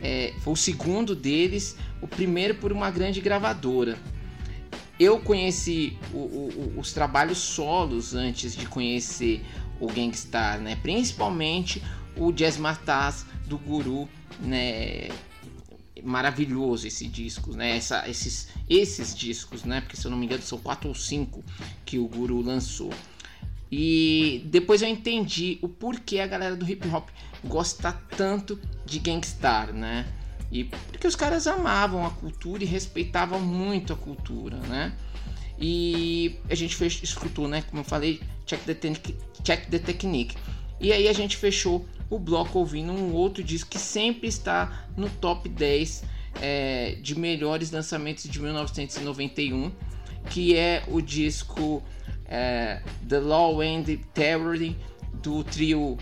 É, 0.00 0.32
foi 0.40 0.54
o 0.54 0.56
segundo 0.56 1.14
deles, 1.14 1.76
o 2.00 2.08
primeiro 2.08 2.54
por 2.54 2.72
uma 2.72 2.90
grande 2.90 3.20
gravadora. 3.20 3.98
Eu 4.98 5.20
conheci 5.20 5.98
o, 6.10 6.16
o, 6.16 6.74
os 6.78 6.94
trabalhos 6.94 7.36
solos 7.36 8.14
antes 8.14 8.56
de 8.56 8.64
conhecer 8.64 9.44
o 9.78 9.88
Gangstar, 9.88 10.58
né, 10.58 10.74
principalmente 10.82 11.82
o 12.16 12.32
Jazz 12.32 12.56
Mataz 12.56 13.26
do 13.46 13.58
Guru, 13.58 14.08
né, 14.40 15.08
maravilhoso 16.02 16.86
esse 16.86 17.06
disco, 17.06 17.54
né? 17.54 17.76
Essa, 17.76 18.08
esses, 18.08 18.48
esses 18.68 19.14
discos, 19.14 19.64
né? 19.64 19.80
Porque 19.80 19.96
se 19.96 20.04
eu 20.06 20.10
não 20.10 20.18
me 20.18 20.26
engano 20.26 20.42
são 20.42 20.58
quatro 20.58 20.88
ou 20.88 20.94
cinco 20.94 21.44
que 21.84 21.98
o 21.98 22.08
Guru 22.08 22.40
lançou. 22.40 22.92
E 23.70 24.42
depois 24.46 24.82
eu 24.82 24.88
entendi 24.88 25.58
o 25.62 25.68
porquê 25.68 26.18
a 26.20 26.26
galera 26.26 26.54
do 26.54 26.68
hip 26.68 26.86
hop 26.88 27.08
gosta 27.44 27.92
tanto 28.16 28.60
de 28.84 28.98
Gangstar, 28.98 29.72
né? 29.72 30.06
E 30.50 30.64
porque 30.64 31.06
os 31.06 31.16
caras 31.16 31.46
amavam 31.46 32.04
a 32.04 32.10
cultura 32.10 32.62
e 32.62 32.66
respeitavam 32.66 33.40
muito 33.40 33.92
a 33.92 33.96
cultura, 33.96 34.58
né? 34.58 34.92
E 35.58 36.36
a 36.50 36.54
gente 36.54 36.76
fez, 36.76 37.00
escutou, 37.02 37.48
né? 37.48 37.62
Como 37.62 37.80
eu 37.80 37.84
falei, 37.84 38.20
Check 38.44 38.60
the, 38.64 38.74
Check 39.42 39.66
the 39.70 39.78
Technique. 39.78 40.36
E 40.82 40.92
aí 40.92 41.06
a 41.06 41.12
gente 41.12 41.36
fechou 41.36 41.86
o 42.10 42.18
bloco 42.18 42.58
ouvindo 42.58 42.92
um 42.92 43.14
outro 43.14 43.42
disco 43.42 43.70
que 43.70 43.78
sempre 43.78 44.26
está 44.26 44.84
no 44.96 45.08
top 45.08 45.48
10 45.48 46.02
é, 46.40 46.96
de 47.00 47.16
melhores 47.16 47.70
lançamentos 47.70 48.24
de 48.28 48.40
1991, 48.40 49.70
que 50.28 50.56
é 50.56 50.82
o 50.88 51.00
disco 51.00 51.80
é, 52.26 52.82
The 53.08 53.20
Law 53.20 53.60
and 53.60 53.84
Theory 54.12 54.76
do 55.22 55.44
trio 55.44 55.96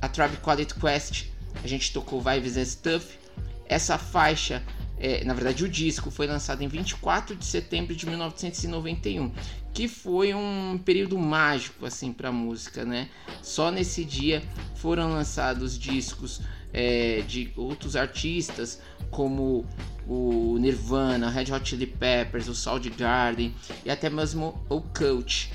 A 0.00 0.08
Tribe 0.08 0.36
Called 0.36 0.74
Quest. 0.74 1.26
A 1.64 1.66
gente 1.66 1.92
tocou 1.92 2.22
Vibes 2.22 2.56
and 2.56 2.66
Stuff. 2.66 3.18
Essa 3.66 3.98
faixa, 3.98 4.62
é, 5.00 5.24
na 5.24 5.32
verdade 5.32 5.64
o 5.64 5.68
disco, 5.68 6.10
foi 6.10 6.26
lançado 6.26 6.62
em 6.62 6.68
24 6.68 7.34
de 7.34 7.46
setembro 7.46 7.96
de 7.96 8.06
1991, 8.06 9.32
que 9.72 9.88
foi 9.88 10.34
um 10.34 10.78
período 10.84 11.16
mágico 11.18 11.86
assim 11.86 12.12
para 12.12 12.28
a 12.28 12.32
música, 12.32 12.84
né? 12.84 13.08
Só 13.42 13.70
nesse 13.70 14.04
dia 14.04 14.42
foram 14.76 15.10
lançados 15.10 15.78
discos 15.78 16.42
é, 16.70 17.22
de 17.26 17.50
outros 17.56 17.96
artistas 17.96 18.80
como 19.10 19.64
o 20.06 20.58
Nirvana, 20.58 21.30
Red 21.30 21.50
Hot 21.52 21.68
Chili 21.68 21.86
Peppers, 21.86 22.46
o 22.48 22.54
Soundgarden 22.54 23.54
e 23.84 23.90
até 23.90 24.10
mesmo 24.10 24.62
o 24.68 24.82
Coach. 24.82 25.50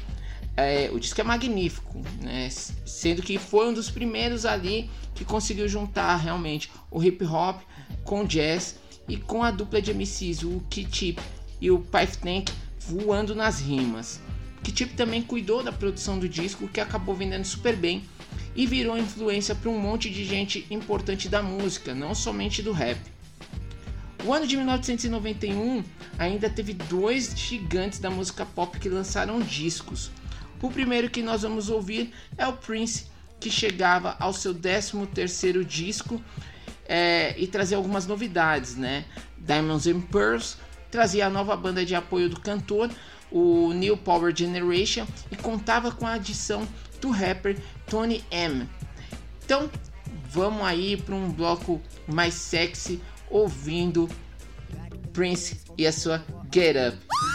É, 0.57 0.89
o 0.91 0.99
disco 0.99 1.19
é 1.19 1.23
magnífico, 1.23 2.01
né? 2.21 2.49
sendo 2.49 3.21
que 3.21 3.37
foi 3.37 3.67
um 3.67 3.73
dos 3.73 3.91
primeiros 3.91 4.45
ali 4.45 4.89
que 5.13 5.25
conseguiu 5.25 5.67
juntar 5.67 6.15
realmente 6.15 6.71
o 6.89 7.03
hip 7.03 7.23
hop 7.25 7.61
com 8.05 8.23
jazz 8.23 8.79
e 9.07 9.17
com 9.17 9.43
a 9.43 9.51
dupla 9.51 9.81
de 9.81 9.93
MCs, 9.93 10.43
o 10.43 10.61
K-Tip 10.69 11.19
e 11.61 11.71
o 11.71 11.79
Pipe 11.79 12.17
Tank 12.17 12.51
voando 12.87 13.35
nas 13.35 13.59
rimas. 13.61 14.19
K-Tip 14.63 14.95
também 14.95 15.21
cuidou 15.21 15.63
da 15.63 15.71
produção 15.71 16.17
do 16.17 16.27
disco, 16.27 16.67
que 16.67 16.81
acabou 16.81 17.15
vendendo 17.15 17.45
super 17.45 17.75
bem 17.75 18.03
e 18.55 18.65
virou 18.65 18.97
influência 18.97 19.53
para 19.53 19.69
um 19.69 19.79
monte 19.79 20.09
de 20.09 20.23
gente 20.23 20.65
importante 20.71 21.29
da 21.29 21.43
música, 21.43 21.93
não 21.93 22.15
somente 22.15 22.61
do 22.61 22.71
rap. 22.71 22.99
O 24.25 24.33
ano 24.33 24.47
de 24.47 24.55
1991 24.55 25.83
ainda 26.17 26.49
teve 26.49 26.73
dois 26.73 27.37
gigantes 27.37 27.99
da 27.99 28.09
música 28.09 28.45
pop 28.45 28.79
que 28.79 28.89
lançaram 28.89 29.39
discos. 29.39 30.09
O 30.61 30.71
primeiro 30.71 31.11
que 31.11 31.21
nós 31.21 31.43
vamos 31.43 31.69
ouvir 31.69 32.11
é 32.35 32.47
o 32.47 32.53
Prince, 32.53 33.05
que 33.39 33.51
chegava 33.51 34.15
ao 34.19 34.33
seu 34.33 34.55
13º 34.55 35.63
disco 35.63 36.19
é, 36.87 37.35
e 37.37 37.47
trazia 37.47 37.77
algumas 37.77 38.05
novidades, 38.05 38.75
né? 38.75 39.05
Diamonds 39.37 39.87
and 39.87 40.01
Pearls 40.01 40.57
trazia 40.89 41.27
a 41.27 41.29
nova 41.29 41.55
banda 41.55 41.85
de 41.85 41.93
apoio 41.93 42.29
do 42.29 42.39
cantor, 42.39 42.89
o 43.31 43.73
New 43.73 43.97
Power 43.97 44.33
Generation, 44.35 45.05
e 45.31 45.35
contava 45.35 45.91
com 45.91 46.07
a 46.07 46.13
adição 46.13 46.67
do 47.01 47.09
rapper 47.09 47.57
Tony 47.87 48.23
M. 48.31 48.67
Então, 49.43 49.69
vamos 50.29 50.63
aí 50.63 50.95
para 50.95 51.13
um 51.13 51.31
bloco 51.31 51.81
mais 52.07 52.33
sexy, 52.33 53.01
ouvindo 53.29 54.09
Prince 55.11 55.59
e 55.77 55.85
a 55.85 55.91
sua 55.91 56.23
Get 56.51 56.75
Up. 56.75 57.34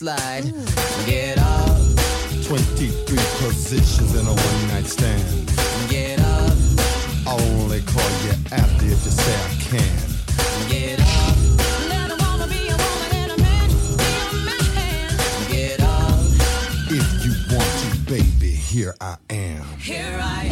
Slide. 0.00 0.44
Get 1.04 1.36
up, 1.36 1.76
23 2.48 3.18
positions 3.44 4.14
in 4.14 4.24
a 4.26 4.32
one 4.32 4.68
night 4.68 4.86
stand. 4.86 5.46
get 5.90 6.18
up, 6.20 6.56
I'll 7.26 7.38
only 7.60 7.82
call 7.82 8.10
you 8.24 8.32
after 8.50 8.86
if 8.86 9.04
you 9.04 9.12
say 9.12 9.36
I 9.36 9.54
can. 9.68 9.98
get 10.70 11.00
up. 11.00 11.36
Now 11.92 12.08
the 12.08 12.16
wanna 12.24 12.46
be 12.48 12.62
a 12.72 12.76
woman 12.86 13.10
and 13.20 13.32
a 13.32 13.38
man. 13.44 13.68
Be 14.00 14.10
a 14.24 14.74
man. 14.74 15.10
Get 15.52 15.80
up, 15.82 16.18
If 16.88 17.08
you 17.24 17.32
want 17.54 17.70
to, 17.82 17.88
baby, 18.10 18.52
here 18.52 18.94
I 19.02 19.16
am. 19.28 19.64
here 19.78 20.18
I 20.18 20.44
am. 20.46 20.49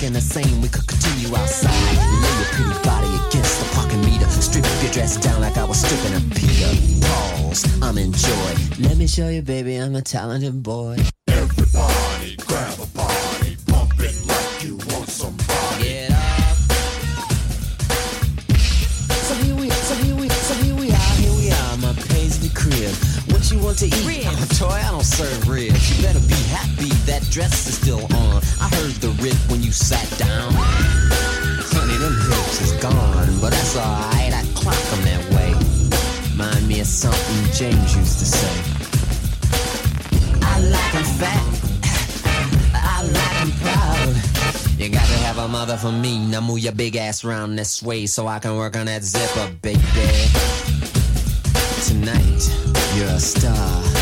Thinking 0.00 0.14
the 0.14 0.22
same, 0.22 0.62
we 0.62 0.68
could 0.68 0.86
continue 0.86 1.36
outside. 1.36 1.68
Lay 1.68 2.32
your 2.38 2.48
pretty 2.54 2.88
body 2.88 3.28
against 3.28 3.60
the 3.60 3.68
parking 3.74 4.00
meter. 4.00 4.24
Strip 4.30 4.64
your 4.82 4.90
dress 4.92 5.18
down 5.18 5.42
like 5.42 5.58
I 5.58 5.64
was 5.64 5.78
stripping 5.78 6.16
a 6.16 6.34
Peter. 6.34 7.06
Pause. 7.06 7.82
I'm 7.82 7.98
in. 7.98 8.12
Let 8.78 8.96
me 8.96 9.06
show 9.06 9.28
you, 9.28 9.42
baby, 9.42 9.76
I'm 9.76 9.94
a 9.94 10.00
talented 10.00 10.62
boy. 10.62 10.96
What 23.50 23.58
you 23.58 23.64
want 23.64 23.78
to 23.78 23.86
eat? 23.86 24.06
Ribs. 24.06 24.60
Toy, 24.60 24.68
I 24.68 24.92
don't 24.92 25.02
serve 25.02 25.48
ribs. 25.48 25.98
You 25.98 26.04
better 26.04 26.20
be 26.20 26.40
happy 26.54 26.88
that 27.10 27.28
dress 27.30 27.66
is 27.66 27.78
still 27.78 28.04
on. 28.14 28.42
I 28.60 28.68
heard 28.76 28.94
the 29.02 29.08
rip 29.20 29.34
when 29.50 29.60
you 29.60 29.72
sat 29.72 30.06
down. 30.20 30.52
Honey, 30.54 31.96
them 31.98 32.14
hips 32.30 32.60
is 32.60 32.72
gone, 32.80 33.40
but 33.40 33.50
that's 33.50 33.76
alright. 33.76 34.32
I 34.32 34.44
clock 34.54 34.78
'em 34.92 35.02
that 35.02 35.34
way. 35.34 35.50
Mind 36.36 36.68
me 36.68 36.78
of 36.78 36.86
something 36.86 37.52
James 37.52 37.96
used 37.96 38.20
to 38.20 38.24
say. 38.24 38.54
I 40.42 40.60
like 40.60 40.94
'em 40.94 41.04
fat. 41.18 41.42
I 42.72 43.02
like 43.02 43.40
'em 43.40 43.50
proud. 43.66 44.78
You 44.78 44.90
got 44.90 45.06
to 45.06 45.18
have 45.26 45.38
a 45.38 45.48
mother 45.48 45.76
for 45.76 45.90
me. 45.90 46.18
Now 46.18 46.40
move 46.40 46.60
your 46.60 46.72
big 46.72 46.94
ass 46.94 47.24
round 47.24 47.58
this 47.58 47.82
way 47.82 48.06
so 48.06 48.28
I 48.28 48.38
can 48.38 48.54
work 48.56 48.76
on 48.76 48.86
that 48.86 49.02
zipper, 49.02 49.50
baby. 49.60 49.80
Tonight, 51.90 52.48
you're 52.94 53.08
a 53.08 53.18
star. 53.18 53.99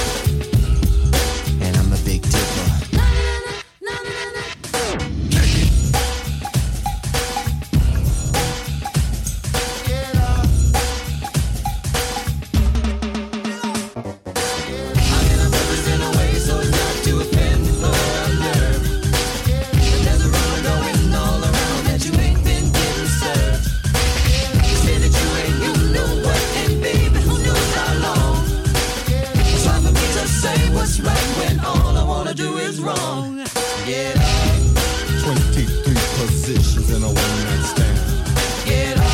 Positions 36.27 36.91
in 36.91 37.03
a 37.03 37.07
one 37.07 37.15
night 37.15 37.63
stand. 37.63 38.67
get 38.67 38.99
up, 38.99 39.05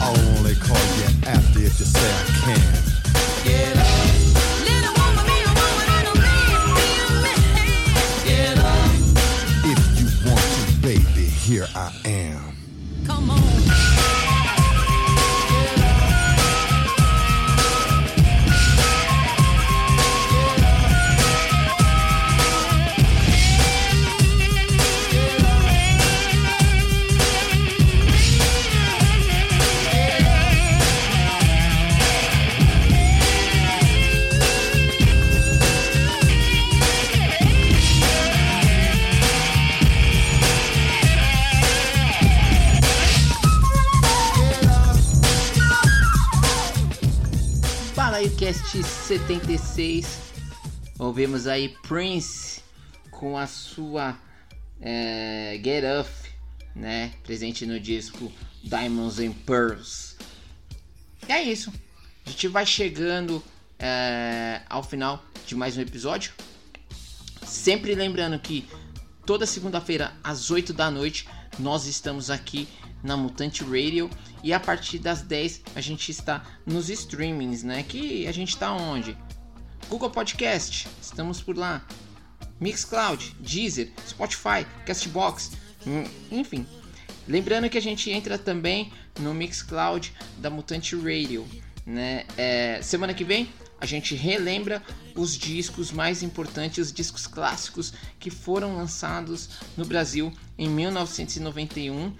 I'll 0.00 0.18
only 0.36 0.54
call 0.54 0.76
you 0.96 1.08
after 1.26 1.58
if 1.58 1.78
you 1.78 1.84
say 1.84 2.10
I 2.10 2.24
can. 2.40 3.44
get 3.44 3.75
up. 3.75 3.75
Balaio 48.46 48.54
Cast 48.54 48.80
76. 48.84 50.06
Ouvimos 51.00 51.48
aí 51.48 51.68
Prince 51.82 52.62
com 53.10 53.36
a 53.36 53.44
sua 53.44 54.16
é, 54.80 55.60
Get 55.64 55.82
Up, 56.00 56.10
né? 56.72 57.12
Presente 57.24 57.66
no 57.66 57.80
disco 57.80 58.30
Diamonds 58.62 59.18
and 59.18 59.32
Pearls. 59.44 60.16
E 61.28 61.32
é 61.32 61.42
isso. 61.42 61.72
A 62.24 62.30
gente 62.30 62.46
vai 62.46 62.64
chegando 62.64 63.42
é, 63.80 64.62
ao 64.68 64.84
final 64.84 65.24
de 65.44 65.56
mais 65.56 65.76
um 65.76 65.80
episódio. 65.80 66.32
Sempre 67.44 67.96
lembrando 67.96 68.38
que 68.38 68.64
toda 69.24 69.44
segunda-feira 69.44 70.12
às 70.22 70.52
8 70.52 70.72
da 70.72 70.88
noite 70.88 71.26
nós 71.58 71.86
estamos 71.86 72.30
aqui 72.30 72.68
na 73.02 73.16
Mutante 73.16 73.64
Radio 73.64 74.10
e 74.42 74.52
a 74.52 74.60
partir 74.60 74.98
das 74.98 75.22
10 75.22 75.62
a 75.74 75.80
gente 75.80 76.10
está 76.10 76.44
nos 76.64 76.90
streamings, 76.90 77.62
né? 77.62 77.82
Que 77.82 78.26
a 78.26 78.32
gente 78.32 78.50
está 78.50 78.72
onde? 78.72 79.16
Google 79.88 80.10
Podcast, 80.10 80.88
estamos 81.00 81.40
por 81.40 81.56
lá. 81.56 81.86
Mixcloud, 82.60 83.36
Deezer, 83.38 83.92
Spotify, 84.08 84.66
Castbox, 84.84 85.52
hum, 85.86 86.04
enfim. 86.30 86.66
Lembrando 87.28 87.68
que 87.68 87.78
a 87.78 87.82
gente 87.82 88.10
entra 88.10 88.38
também 88.38 88.92
no 89.20 89.34
Mixcloud 89.34 90.12
da 90.38 90.50
Mutante 90.50 90.96
Radio, 90.96 91.46
né? 91.84 92.24
É, 92.36 92.80
semana 92.82 93.14
que 93.14 93.24
vem 93.24 93.48
a 93.80 93.86
gente 93.86 94.14
relembra 94.14 94.82
os 95.14 95.36
discos 95.36 95.92
mais 95.92 96.22
importantes, 96.22 96.78
os 96.78 96.92
discos 96.92 97.26
clássicos 97.26 97.92
que 98.18 98.30
foram 98.30 98.76
lançados 98.76 99.48
no 99.76 99.84
Brasil 99.84 100.32
em 100.58 100.68
1991. 100.68 102.12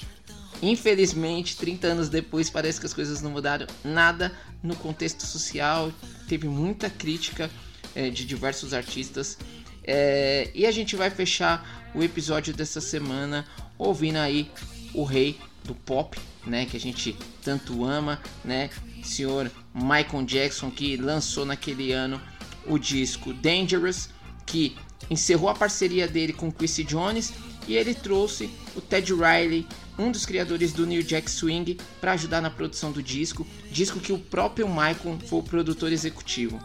Infelizmente, 0.62 1.56
30 1.56 1.86
anos 1.86 2.08
depois, 2.08 2.48
parece 2.48 2.80
que 2.80 2.86
as 2.86 2.94
coisas 2.94 3.20
não 3.20 3.30
mudaram 3.30 3.66
nada 3.84 4.32
no 4.62 4.74
contexto 4.76 5.24
social. 5.26 5.92
Teve 6.28 6.48
muita 6.48 6.88
crítica 6.88 7.50
eh, 7.94 8.10
de 8.10 8.24
diversos 8.24 8.72
artistas. 8.72 9.38
Eh, 9.84 10.50
e 10.54 10.66
a 10.66 10.70
gente 10.70 10.96
vai 10.96 11.10
fechar 11.10 11.90
o 11.94 12.02
episódio 12.02 12.52
dessa 12.54 12.80
semana 12.80 13.46
ouvindo 13.78 14.16
aí 14.16 14.50
o 14.94 15.04
rei 15.04 15.38
do 15.64 15.74
pop, 15.74 16.18
né, 16.46 16.64
que 16.64 16.76
a 16.76 16.80
gente 16.80 17.16
tanto 17.42 17.84
ama, 17.84 18.20
né, 18.44 18.70
senhor 19.02 19.50
Michael 19.76 20.24
Jackson 20.24 20.70
que 20.70 20.96
lançou 20.96 21.44
naquele 21.44 21.92
ano 21.92 22.20
o 22.66 22.78
disco 22.78 23.32
Dangerous, 23.34 24.08
que 24.46 24.76
encerrou 25.10 25.50
a 25.50 25.54
parceria 25.54 26.08
dele 26.08 26.32
com 26.32 26.50
Quincy 26.50 26.82
Jones 26.82 27.32
e 27.68 27.74
ele 27.74 27.94
trouxe 27.94 28.50
o 28.74 28.80
Ted 28.80 29.12
Riley, 29.12 29.66
um 29.98 30.10
dos 30.10 30.24
criadores 30.24 30.72
do 30.72 30.86
New 30.86 31.02
Jack 31.02 31.30
Swing, 31.30 31.78
para 32.00 32.12
ajudar 32.12 32.40
na 32.40 32.50
produção 32.50 32.92
do 32.92 33.02
disco, 33.02 33.46
disco 33.70 34.00
que 34.00 34.12
o 34.12 34.18
próprio 34.18 34.68
Michael 34.68 35.18
foi 35.26 35.38
o 35.40 35.42
produtor 35.42 35.92
executivo. 35.92 36.60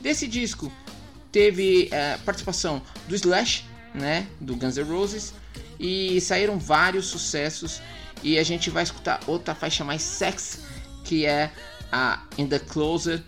Desse 0.00 0.26
disco 0.26 0.72
teve 1.30 1.88
eh, 1.90 2.18
participação 2.24 2.80
do 3.06 3.14
Slash, 3.14 3.64
né, 3.94 4.26
do 4.40 4.56
Guns 4.56 4.76
N' 4.76 4.84
Roses, 4.84 5.34
e 5.78 6.20
saíram 6.20 6.58
vários 6.58 7.06
sucessos. 7.06 7.80
E 8.22 8.38
a 8.38 8.42
gente 8.42 8.70
vai 8.70 8.82
escutar 8.82 9.20
outra 9.26 9.54
faixa 9.54 9.84
mais 9.84 10.02
sexy, 10.02 10.58
que 11.04 11.26
é 11.26 11.52
a 11.90 12.22
In 12.36 12.46
the 12.46 12.58
Closer. 12.58 13.22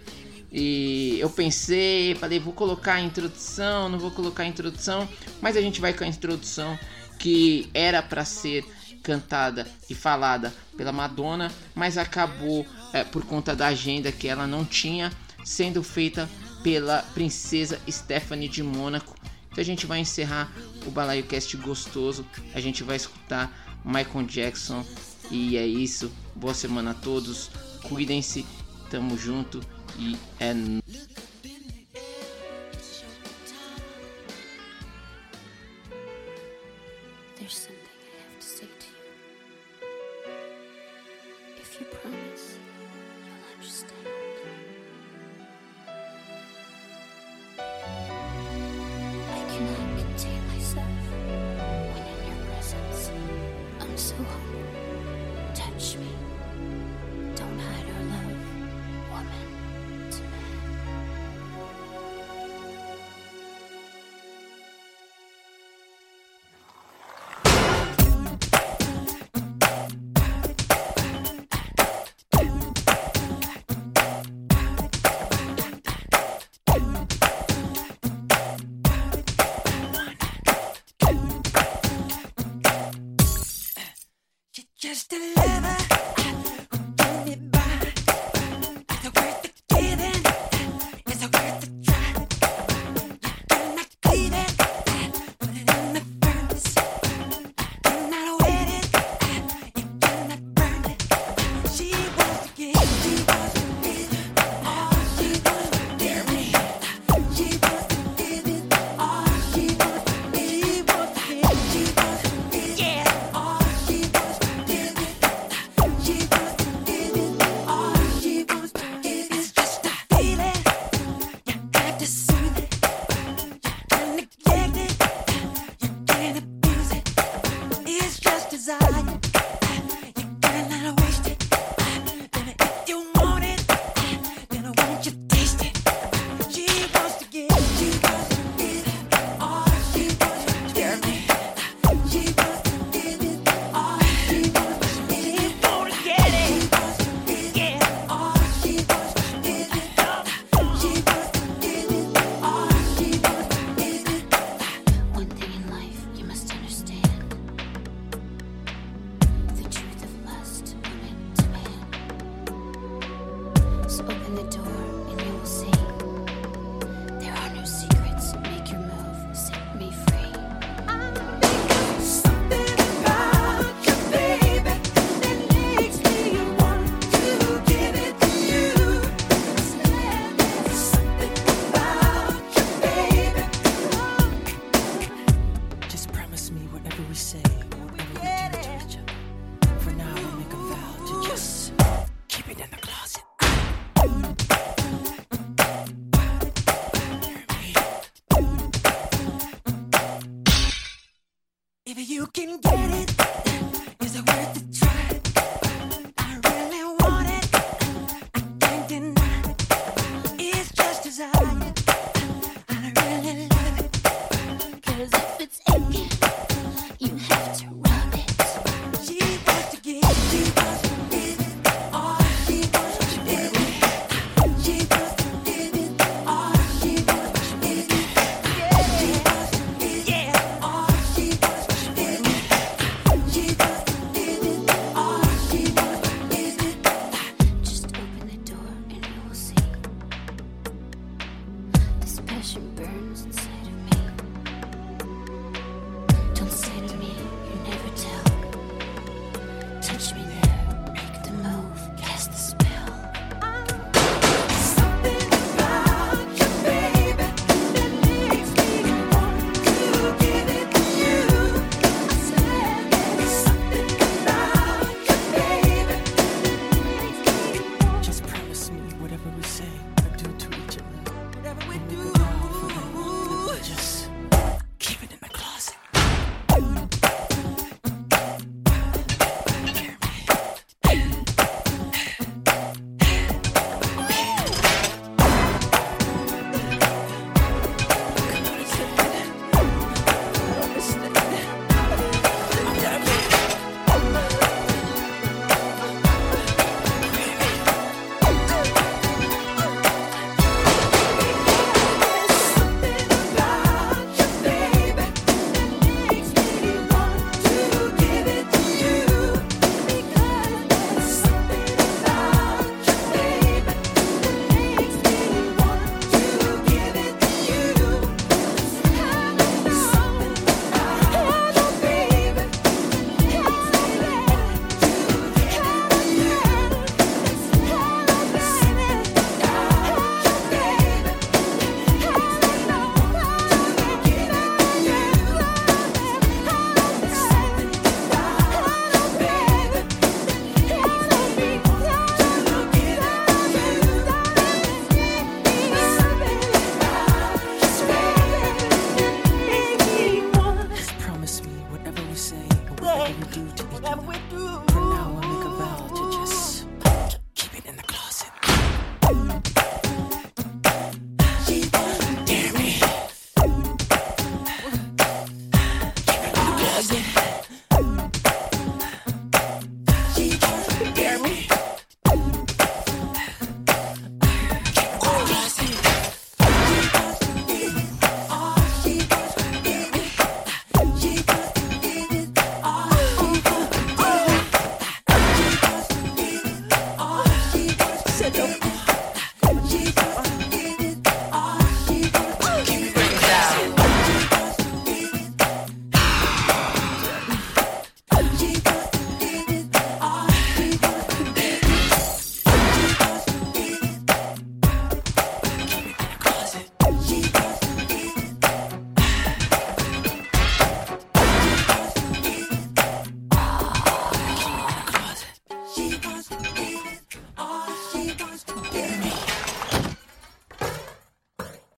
E 0.53 1.19
eu 1.21 1.31
pensei, 1.31 2.15
falei, 2.17 2.41
vou 2.41 2.53
colocar 2.53 2.95
a 2.95 3.01
introdução, 3.01 3.89
não 3.89 3.99
vou 3.99 4.11
colocar 4.11 4.43
a 4.43 4.47
introdução, 4.47 5.09
mas 5.41 5.57
a 5.57 5.61
gente 5.61 5.81
vai 5.81 5.93
com 5.93 6.03
a 6.03 6.09
introdução 6.09 6.77
que 7.19 7.71
era 7.73 8.03
para 8.03 8.25
ser 8.25 8.65
cantada 9.03 9.67
e 9.89 9.95
falada 9.95 10.53
pela 10.77 10.93
Madonna, 10.93 11.53
mas 11.75 11.97
acabou 11.97 12.67
é, 12.93 13.05
por 13.05 13.25
conta 13.25 13.55
da 13.55 13.69
agenda 13.69 14.11
que 14.11 14.27
ela 14.27 14.47
não 14.47 14.65
tinha, 14.65 15.13
sendo 15.45 15.83
feita 15.83 16.29
pela 16.63 17.03
princesa 17.15 17.81
Stephanie 17.89 18.49
de 18.49 18.63
Mônaco. 18.63 19.15
Então 19.51 19.63
a 19.63 19.65
gente 19.65 19.87
vai 19.87 20.01
encerrar 20.01 20.53
o 20.87 20.91
Balaio 20.91 21.25
Cast 21.25 21.57
gostoso, 21.59 22.27
a 22.55 22.61
gente 22.61 22.83
vai 22.83 22.97
escutar 22.97 23.51
Michael 23.85 24.27
Jackson 24.27 24.85
e 25.31 25.57
é 25.57 25.67
isso. 25.67 26.11
Boa 26.35 26.55
semana 26.55 26.93
a 26.93 26.95
todos, 26.95 27.51
cuidem-se, 27.83 28.45
tamo 28.91 29.17
junto 29.17 29.61
e 29.99 30.17
é 30.39 30.55